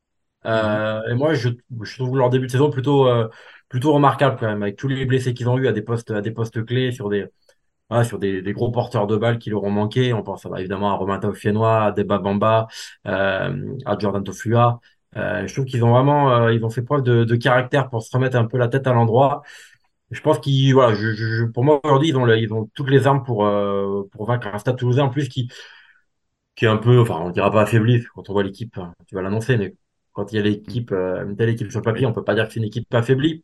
Euh, 0.46 1.02
et 1.10 1.16
moi, 1.16 1.34
je, 1.34 1.50
je 1.84 1.96
trouve 1.98 2.18
leur 2.18 2.30
début 2.30 2.48
de 2.48 2.52
saison 2.52 2.70
plutôt, 2.70 3.08
euh, 3.08 3.30
plutôt 3.70 3.94
remarquable 3.94 4.38
quand 4.40 4.48
même, 4.48 4.64
avec 4.64 4.78
tous 4.78 4.88
les 4.88 5.06
blessés 5.06 5.34
qu'ils 5.34 5.50
ont 5.50 5.58
eu 5.58 5.68
à 5.68 5.72
des 5.74 5.82
postes, 5.82 6.12
à 6.12 6.22
des 6.22 6.32
postes 6.32 6.64
clés 6.66 6.92
sur 6.92 7.10
des, 7.10 7.26
ah, 7.90 8.04
sur 8.04 8.20
des, 8.20 8.42
des, 8.42 8.54
gros 8.54 8.72
porteurs 8.72 9.08
de 9.08 9.18
balles 9.18 9.40
qui 9.40 9.50
leur 9.52 9.64
ont 9.64 9.72
manqué. 9.72 10.14
On 10.14 10.24
pense 10.24 10.46
bah, 10.48 10.60
évidemment 10.60 10.92
à 10.92 10.96
Romain 10.96 11.20
Tauffienois, 11.20 11.84
à 11.86 11.92
Deba 11.92 12.20
Bamba, 12.20 12.68
euh, 13.08 13.76
à 13.86 13.98
Jordan 14.00 14.24
Tofua. 14.24 14.80
Euh, 15.18 15.48
je 15.48 15.54
trouve 15.54 15.66
qu'ils 15.66 15.84
ont 15.84 15.92
vraiment, 15.92 16.32
euh, 16.32 16.54
ils 16.54 16.64
ont 16.66 16.70
fait 16.70 16.82
preuve 16.82 17.04
de, 17.04 17.24
de, 17.24 17.36
caractère 17.36 17.90
pour 17.90 18.04
se 18.04 18.12
remettre 18.16 18.38
un 18.38 18.46
peu 18.46 18.58
la 18.58 18.68
tête 18.68 18.88
à 18.88 18.94
l'endroit. 18.94 19.44
Je 20.12 20.22
pense 20.22 20.40
qu'ils, 20.40 20.74
voilà, 20.74 20.94
je, 20.94 21.14
je, 21.14 21.46
pour 21.46 21.64
moi 21.64 21.80
aujourd'hui, 21.84 22.10
ils 22.10 22.18
ont, 22.18 22.26
le, 22.26 22.38
ils 22.38 22.54
ont 22.54 22.70
toutes 22.76 22.90
les 22.90 23.08
armes 23.08 23.24
pour 23.24 23.46
euh, 23.46 24.04
pour 24.12 24.26
vaincre 24.28 24.48
un 24.48 24.58
Stade 24.60 24.78
Toulousain 24.78 25.04
en 25.04 25.10
plus 25.10 25.30
qui 25.30 25.50
qui 26.56 26.66
est 26.66 26.68
un 26.68 26.78
peu, 26.78 27.00
enfin, 27.00 27.20
on 27.22 27.30
dira 27.32 27.52
pas 27.52 27.64
affaibli 27.64 28.04
quand 28.14 28.30
on 28.30 28.34
voit 28.34 28.44
l'équipe, 28.44 28.78
hein, 28.78 28.94
tu 29.08 29.16
vas 29.16 29.22
l'annoncer, 29.22 29.58
mais 29.58 29.76
quand 30.14 30.32
il 30.32 30.38
y 30.38 30.40
a 30.40 30.42
l'équipe, 30.44 30.92
euh, 30.92 31.26
une 31.26 31.36
telle 31.36 31.50
équipe 31.50 31.70
sur 31.72 31.80
le 31.82 31.84
papier, 31.84 32.06
on 32.06 32.14
peut 32.14 32.24
pas 32.24 32.36
dire 32.36 32.48
que 32.48 32.54
c'est 32.54 32.60
une 32.60 32.66
équipe 32.66 32.94
affaiblie. 32.94 33.44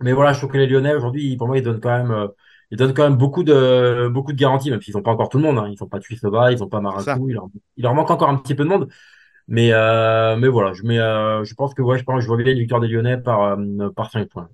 Mais 0.00 0.12
voilà, 0.12 0.32
je 0.32 0.38
trouve 0.38 0.50
que 0.50 0.58
les 0.58 0.66
Lyonnais 0.66 0.94
aujourd'hui, 0.94 1.36
pour 1.36 1.48
moi, 1.48 1.58
ils 1.58 1.64
donnent 1.64 1.80
quand 1.80 1.96
même, 1.96 2.10
euh, 2.12 2.28
ils 2.70 2.78
donnent 2.78 2.94
quand 2.94 3.04
même 3.04 3.16
beaucoup 3.18 3.44
de, 3.44 4.08
beaucoup 4.08 4.32
de 4.32 4.38
garanties, 4.38 4.70
même 4.70 4.82
s'ils 4.82 4.94
n'ont 4.94 5.02
pas 5.02 5.12
encore 5.12 5.28
tout 5.30 5.38
le 5.38 5.44
monde. 5.44 5.58
Hein. 5.58 5.68
Ils 5.68 5.76
n'ont 5.80 5.88
pas 5.88 6.00
Tuisova, 6.00 6.52
ils 6.52 6.58
n'ont 6.60 6.68
pas 6.68 6.80
Maratou, 6.80 7.28
il 7.28 7.34
leur, 7.34 7.48
il 7.76 7.82
leur 7.82 7.94
manque 7.94 8.10
encore 8.10 8.28
un 8.28 8.36
petit 8.36 8.54
peu 8.54 8.64
de 8.64 8.68
monde. 8.68 8.88
Mais, 9.48 9.72
euh, 9.72 10.36
mais 10.36 10.48
voilà, 10.48 10.72
je, 10.74 10.82
mets, 10.84 10.98
euh, 10.98 11.44
je 11.44 11.54
pense 11.54 11.74
que 11.74 11.82
ouais, 11.82 11.98
je, 11.98 12.04
pense, 12.04 12.20
je 12.22 12.26
vois 12.28 12.36
bien 12.36 12.52
une 12.52 12.58
victoire 12.58 12.80
des 12.80 12.88
Lyonnais 12.88 13.18
par, 13.18 13.42
euh, 13.58 13.90
par 13.90 14.10
5 14.10 14.28
points. 14.28 14.48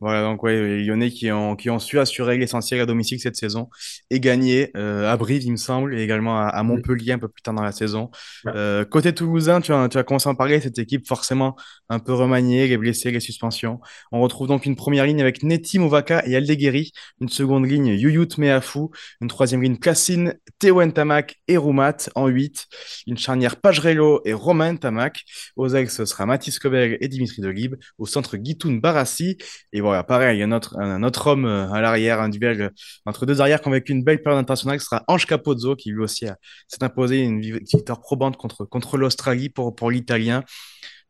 Voilà, 0.00 0.22
donc 0.22 0.42
ouais, 0.42 0.54
les 0.54 0.84
Lyonnais 0.84 1.10
qui 1.10 1.30
ont, 1.30 1.56
qui 1.56 1.68
ont 1.68 1.78
su 1.78 1.98
assurer 1.98 2.38
l'essentiel 2.38 2.80
à 2.80 2.86
domicile 2.86 3.20
cette 3.20 3.36
saison 3.36 3.68
et 4.08 4.18
gagner 4.18 4.70
euh, 4.76 5.10
à 5.10 5.16
Brive, 5.18 5.42
il 5.42 5.52
me 5.52 5.56
semble, 5.56 5.94
et 5.94 6.02
également 6.02 6.40
à, 6.40 6.62
Montpellier 6.62 7.12
un 7.12 7.18
peu 7.18 7.28
plus 7.28 7.42
tard 7.42 7.52
dans 7.52 7.62
la 7.62 7.72
saison. 7.72 8.10
Euh, 8.46 8.84
côté 8.86 9.12
toulousain, 9.12 9.60
tu 9.60 9.72
as, 9.72 9.88
tu 9.88 9.98
as 9.98 10.02
commencé 10.02 10.28
à 10.28 10.32
en 10.32 10.34
parler, 10.34 10.60
cette 10.60 10.78
équipe 10.78 11.06
forcément 11.06 11.54
un 11.90 11.98
peu 11.98 12.14
remaniée, 12.14 12.66
les 12.66 12.78
blessés, 12.78 13.10
les 13.10 13.20
suspensions. 13.20 13.80
On 14.10 14.20
retrouve 14.20 14.48
donc 14.48 14.64
une 14.64 14.76
première 14.76 15.04
ligne 15.04 15.20
avec 15.20 15.42
Neti 15.42 15.78
Mouvaka 15.78 16.22
et 16.26 16.34
Aldeguerri, 16.34 16.92
une 17.20 17.28
seconde 17.28 17.66
ligne 17.66 17.88
Yuyut 17.88 18.38
Meafou, 18.38 18.90
une 19.20 19.28
troisième 19.28 19.62
ligne 19.62 19.76
Cassine, 19.76 20.34
Théo 20.58 20.82
Ntamak 20.82 21.36
et 21.48 21.56
Roumat 21.56 22.08
en 22.14 22.28
8, 22.28 22.68
une 23.06 23.18
charnière 23.18 23.56
Pagerello 23.56 24.22
et 24.24 24.32
Romain 24.32 24.72
Ntamak. 24.72 25.24
Aux 25.56 25.68
ailes, 25.74 25.90
ce 25.90 26.04
sera 26.04 26.24
Mathis 26.24 26.58
Kobel 26.58 26.96
et 27.00 27.08
Dimitri 27.08 27.42
Delib. 27.42 27.74
Au 27.98 28.06
centre, 28.06 28.36
Guitoun 28.36 28.80
Barassi. 28.80 29.36
Et 29.72 29.80
voilà, 29.80 29.89
pareil, 30.06 30.36
il 30.36 30.40
y 30.40 30.42
a 30.42 30.46
un 30.46 30.52
autre, 30.52 30.78
un 30.78 31.02
autre 31.02 31.26
homme 31.26 31.44
euh, 31.44 31.70
à 31.70 31.80
l'arrière, 31.80 32.20
un 32.20 32.28
duel 32.28 32.60
euh, 32.60 32.70
entre 33.06 33.26
deux 33.26 33.40
arrières 33.40 33.60
qui 33.60 33.68
ont 33.68 33.72
vécu 33.72 33.92
une 33.92 34.04
belle 34.04 34.22
période 34.22 34.40
internationale, 34.40 34.80
ce 34.80 34.86
sera 34.86 35.04
Ange 35.08 35.26
Capozzo, 35.26 35.76
qui 35.76 35.90
lui 35.90 36.02
aussi 36.02 36.26
s'est 36.68 36.82
imposé 36.82 37.20
une 37.20 37.40
victoire 37.40 38.00
probante 38.00 38.36
contre, 38.36 38.64
contre 38.64 38.96
l'Australie 38.96 39.48
pour, 39.48 39.74
pour 39.74 39.90
l'Italien. 39.90 40.44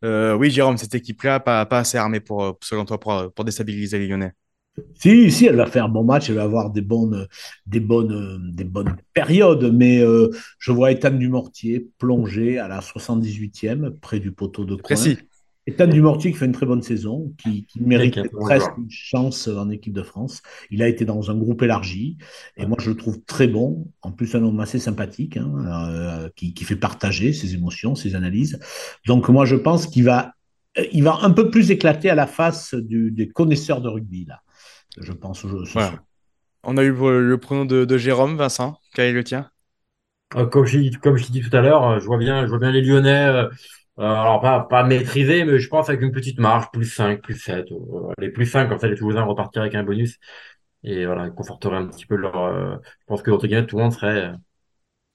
Euh, 0.04 0.34
oui, 0.34 0.50
Jérôme, 0.50 0.78
cette 0.78 0.94
équipe-là, 0.94 1.40
pas, 1.40 1.66
pas 1.66 1.80
assez 1.80 1.98
armée 1.98 2.20
pour, 2.20 2.58
selon 2.62 2.84
toi, 2.84 2.98
pour, 2.98 3.32
pour 3.32 3.44
déstabiliser 3.44 3.98
les 3.98 4.08
Lyonnais. 4.08 4.32
Si, 4.94 5.30
si, 5.30 5.46
elle 5.46 5.56
va 5.56 5.66
faire 5.66 5.86
un 5.86 5.88
bon 5.88 6.04
match, 6.04 6.30
elle 6.30 6.36
va 6.36 6.44
avoir 6.44 6.70
des 6.70 6.80
bonnes, 6.80 7.26
des 7.66 7.80
bonnes, 7.80 8.50
des 8.52 8.64
bonnes 8.64 8.96
périodes, 9.12 9.70
mais 9.72 10.00
euh, 10.00 10.30
je 10.58 10.72
vois 10.72 10.92
Ethan 10.92 11.10
Dumortier 11.10 11.88
plongé 11.98 12.58
à 12.58 12.68
la 12.68 12.80
78e, 12.80 13.90
près 13.98 14.20
du 14.20 14.32
poteau 14.32 14.64
de 14.64 14.74
coin. 14.74 14.82
Précis. 14.82 15.18
Ethan 15.70 15.86
Dumortier 15.86 16.32
qui 16.32 16.38
fait 16.38 16.46
une 16.46 16.52
très 16.52 16.66
bonne 16.66 16.82
saison, 16.82 17.32
qui, 17.38 17.64
qui 17.66 17.80
mérite 17.80 18.18
presque 18.32 18.70
une 18.78 18.90
chance 18.90 19.48
en 19.48 19.70
équipe 19.70 19.92
de 19.92 20.02
France. 20.02 20.42
Il 20.70 20.82
a 20.82 20.88
été 20.88 21.04
dans 21.04 21.30
un 21.30 21.36
groupe 21.36 21.62
élargi, 21.62 22.18
et 22.56 22.66
moi 22.66 22.76
je 22.80 22.90
le 22.90 22.96
trouve 22.96 23.22
très 23.24 23.48
bon, 23.48 23.86
en 24.02 24.12
plus 24.12 24.34
un 24.34 24.42
homme 24.42 24.60
assez 24.60 24.78
sympathique, 24.78 25.36
hein, 25.36 25.52
euh, 25.66 26.28
qui, 26.36 26.54
qui 26.54 26.64
fait 26.64 26.76
partager 26.76 27.32
ses 27.32 27.54
émotions, 27.54 27.94
ses 27.94 28.14
analyses. 28.14 28.58
Donc 29.06 29.28
moi 29.28 29.44
je 29.44 29.56
pense 29.56 29.86
qu'il 29.86 30.04
va, 30.04 30.32
il 30.92 31.04
va 31.04 31.18
un 31.22 31.30
peu 31.30 31.50
plus 31.50 31.70
éclater 31.70 32.10
à 32.10 32.14
la 32.14 32.26
face 32.26 32.74
du, 32.74 33.10
des 33.10 33.28
connaisseurs 33.28 33.80
de 33.80 33.88
rugby, 33.88 34.24
là 34.26 34.40
je 34.98 35.12
pense. 35.12 35.46
Je, 35.46 35.78
ouais. 35.78 35.90
On 36.62 36.76
a 36.76 36.82
eu 36.82 36.92
le 36.92 37.36
pronom 37.38 37.64
de, 37.64 37.84
de, 37.84 37.98
Jérôme, 37.98 38.36
Vincent. 38.36 38.78
Quel 38.94 39.06
est 39.06 39.12
le 39.12 39.24
tien? 39.24 39.50
Euh, 40.36 40.46
Comme 40.46 40.66
je 40.66 40.98
comme 40.98 41.16
je 41.16 41.30
dit 41.30 41.40
tout 41.40 41.56
à 41.56 41.60
l'heure, 41.60 41.86
euh, 41.86 41.98
je 42.00 42.06
vois 42.06 42.18
bien, 42.18 42.44
je 42.44 42.50
vois 42.50 42.58
bien 42.58 42.70
les 42.70 42.82
Lyonnais. 42.82 43.46
Euh, 44.00 44.04
alors 44.04 44.40
pas 44.40 44.60
pas 44.60 44.82
maîtrisés, 44.82 45.44
mais 45.44 45.58
je 45.58 45.68
pense 45.68 45.88
avec 45.88 46.00
une 46.00 46.12
petite 46.12 46.38
marge, 46.38 46.70
plus 46.72 46.86
5, 46.86 47.20
plus 47.22 47.38
7. 47.38 47.68
les 48.18 48.30
plus 48.30 48.46
5, 48.46 48.68
comme 48.68 48.78
ça 48.78 48.88
les 48.88 48.96
Toulousains 48.96 49.24
repartiraient 49.24 49.66
avec 49.66 49.74
un 49.74 49.84
bonus. 49.84 50.18
Et 50.82 51.04
voilà, 51.04 51.26
ils 51.26 51.32
conforteraient 51.32 51.76
un 51.76 51.86
petit 51.86 52.06
peu 52.06 52.16
leur. 52.16 52.34
je 52.82 53.06
pense 53.06 53.22
que 53.22 53.30
entre 53.30 53.46
guillemets, 53.46 53.66
tout 53.66 53.76
le 53.76 53.82
monde 53.82 53.92
serait 53.92 54.32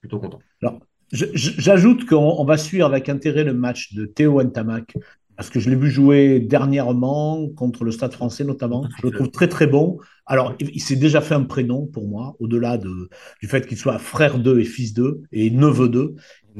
plutôt 0.01 0.19
content. 0.19 0.39
Alors, 0.61 0.79
J'ajoute 1.11 2.05
qu'on 2.05 2.43
va 2.45 2.57
suivre 2.57 2.85
avec 2.85 3.09
intérêt 3.09 3.43
le 3.43 3.53
match 3.53 3.93
de 3.93 4.05
Théo 4.05 4.41
Ntamak 4.41 4.95
parce 5.37 5.49
que 5.49 5.59
je 5.59 5.69
l'ai 5.69 5.75
vu 5.75 5.89
jouer 5.89 6.39
dernièrement 6.39 7.47
contre 7.55 7.83
le 7.83 7.91
Stade 7.91 8.13
français 8.13 8.43
notamment. 8.43 8.87
Je 9.01 9.07
le 9.07 9.11
trouve 9.11 9.29
très 9.29 9.47
très 9.47 9.67
bon. 9.67 9.99
Alors, 10.25 10.55
il, 10.59 10.81
s'est 10.81 10.95
déjà 10.95 11.21
fait 11.21 11.35
un 11.35 11.43
prénom 11.43 11.85
pour 11.87 12.07
moi, 12.07 12.35
au-delà 12.39 12.77
de, 12.77 13.09
du 13.41 13.47
fait 13.47 13.67
qu'il 13.67 13.77
soit 13.77 13.99
frère 13.99 14.39
d'eux 14.39 14.59
et 14.59 14.63
fils 14.63 14.93
d'eux 14.93 15.21
et 15.31 15.51
neveu 15.51 15.89
d'eux. 15.89 16.15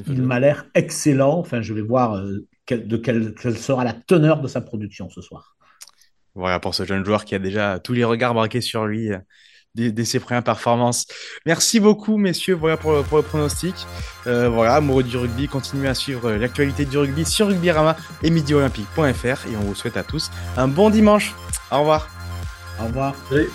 Il 0.08 0.22
m'a 0.24 0.40
l'air 0.40 0.66
excellent. 0.74 1.38
Enfin, 1.38 1.62
je 1.62 1.74
vais 1.74 1.82
voir 1.82 2.16
euh, 2.16 2.48
de 2.70 2.98
quelle, 2.98 3.34
quelle 3.34 3.58
sera 3.58 3.84
la 3.84 3.94
teneur 3.94 4.42
de 4.42 4.48
sa 4.48 4.62
production 4.62 5.10
ce 5.10 5.22
soir. 5.22 5.56
Voilà 6.34 6.60
pour 6.60 6.76
ce 6.76 6.84
jeune 6.84 7.06
joueur 7.06 7.24
qui 7.24 7.34
a 7.36 7.40
déjà 7.40 7.80
tous 7.80 7.94
les 7.94 8.04
regards 8.04 8.34
braqués 8.34 8.62
sur 8.62 8.86
lui 8.86 9.12
dès, 9.76 10.06
ses 10.06 10.20
premières 10.20 10.44
performances. 10.44 11.06
Merci 11.46 11.80
beaucoup, 11.80 12.18
messieurs, 12.18 12.56
voilà 12.56 12.78
pour, 12.78 13.04
pour 13.04 13.18
le 13.18 13.24
pronostic. 13.24 13.76
Euh, 14.28 14.50
voilà, 14.50 14.76
amoureux 14.76 15.04
du 15.04 15.18
rugby, 15.18 15.48
continuez 15.48 15.88
à 15.88 15.94
suivre 15.94 16.32
l'actualité 16.32 16.86
du 16.86 16.98
rugby 16.98 17.26
sur 17.26 17.48
rugbyrama 17.48 17.96
et 18.24 18.30
midioolympique.fr 18.30 19.48
et 19.48 19.56
on 19.58 19.62
vous 19.62 19.76
souhaite 19.76 19.98
à 19.98 20.04
tous 20.04 20.32
un 20.58 20.68
bon 20.68 20.90
dimanche. 20.90 21.34
Au 21.72 21.80
revoir. 21.80 22.10
Au 22.80 22.86
revoir. 22.86 23.16
Salut. 23.30 23.50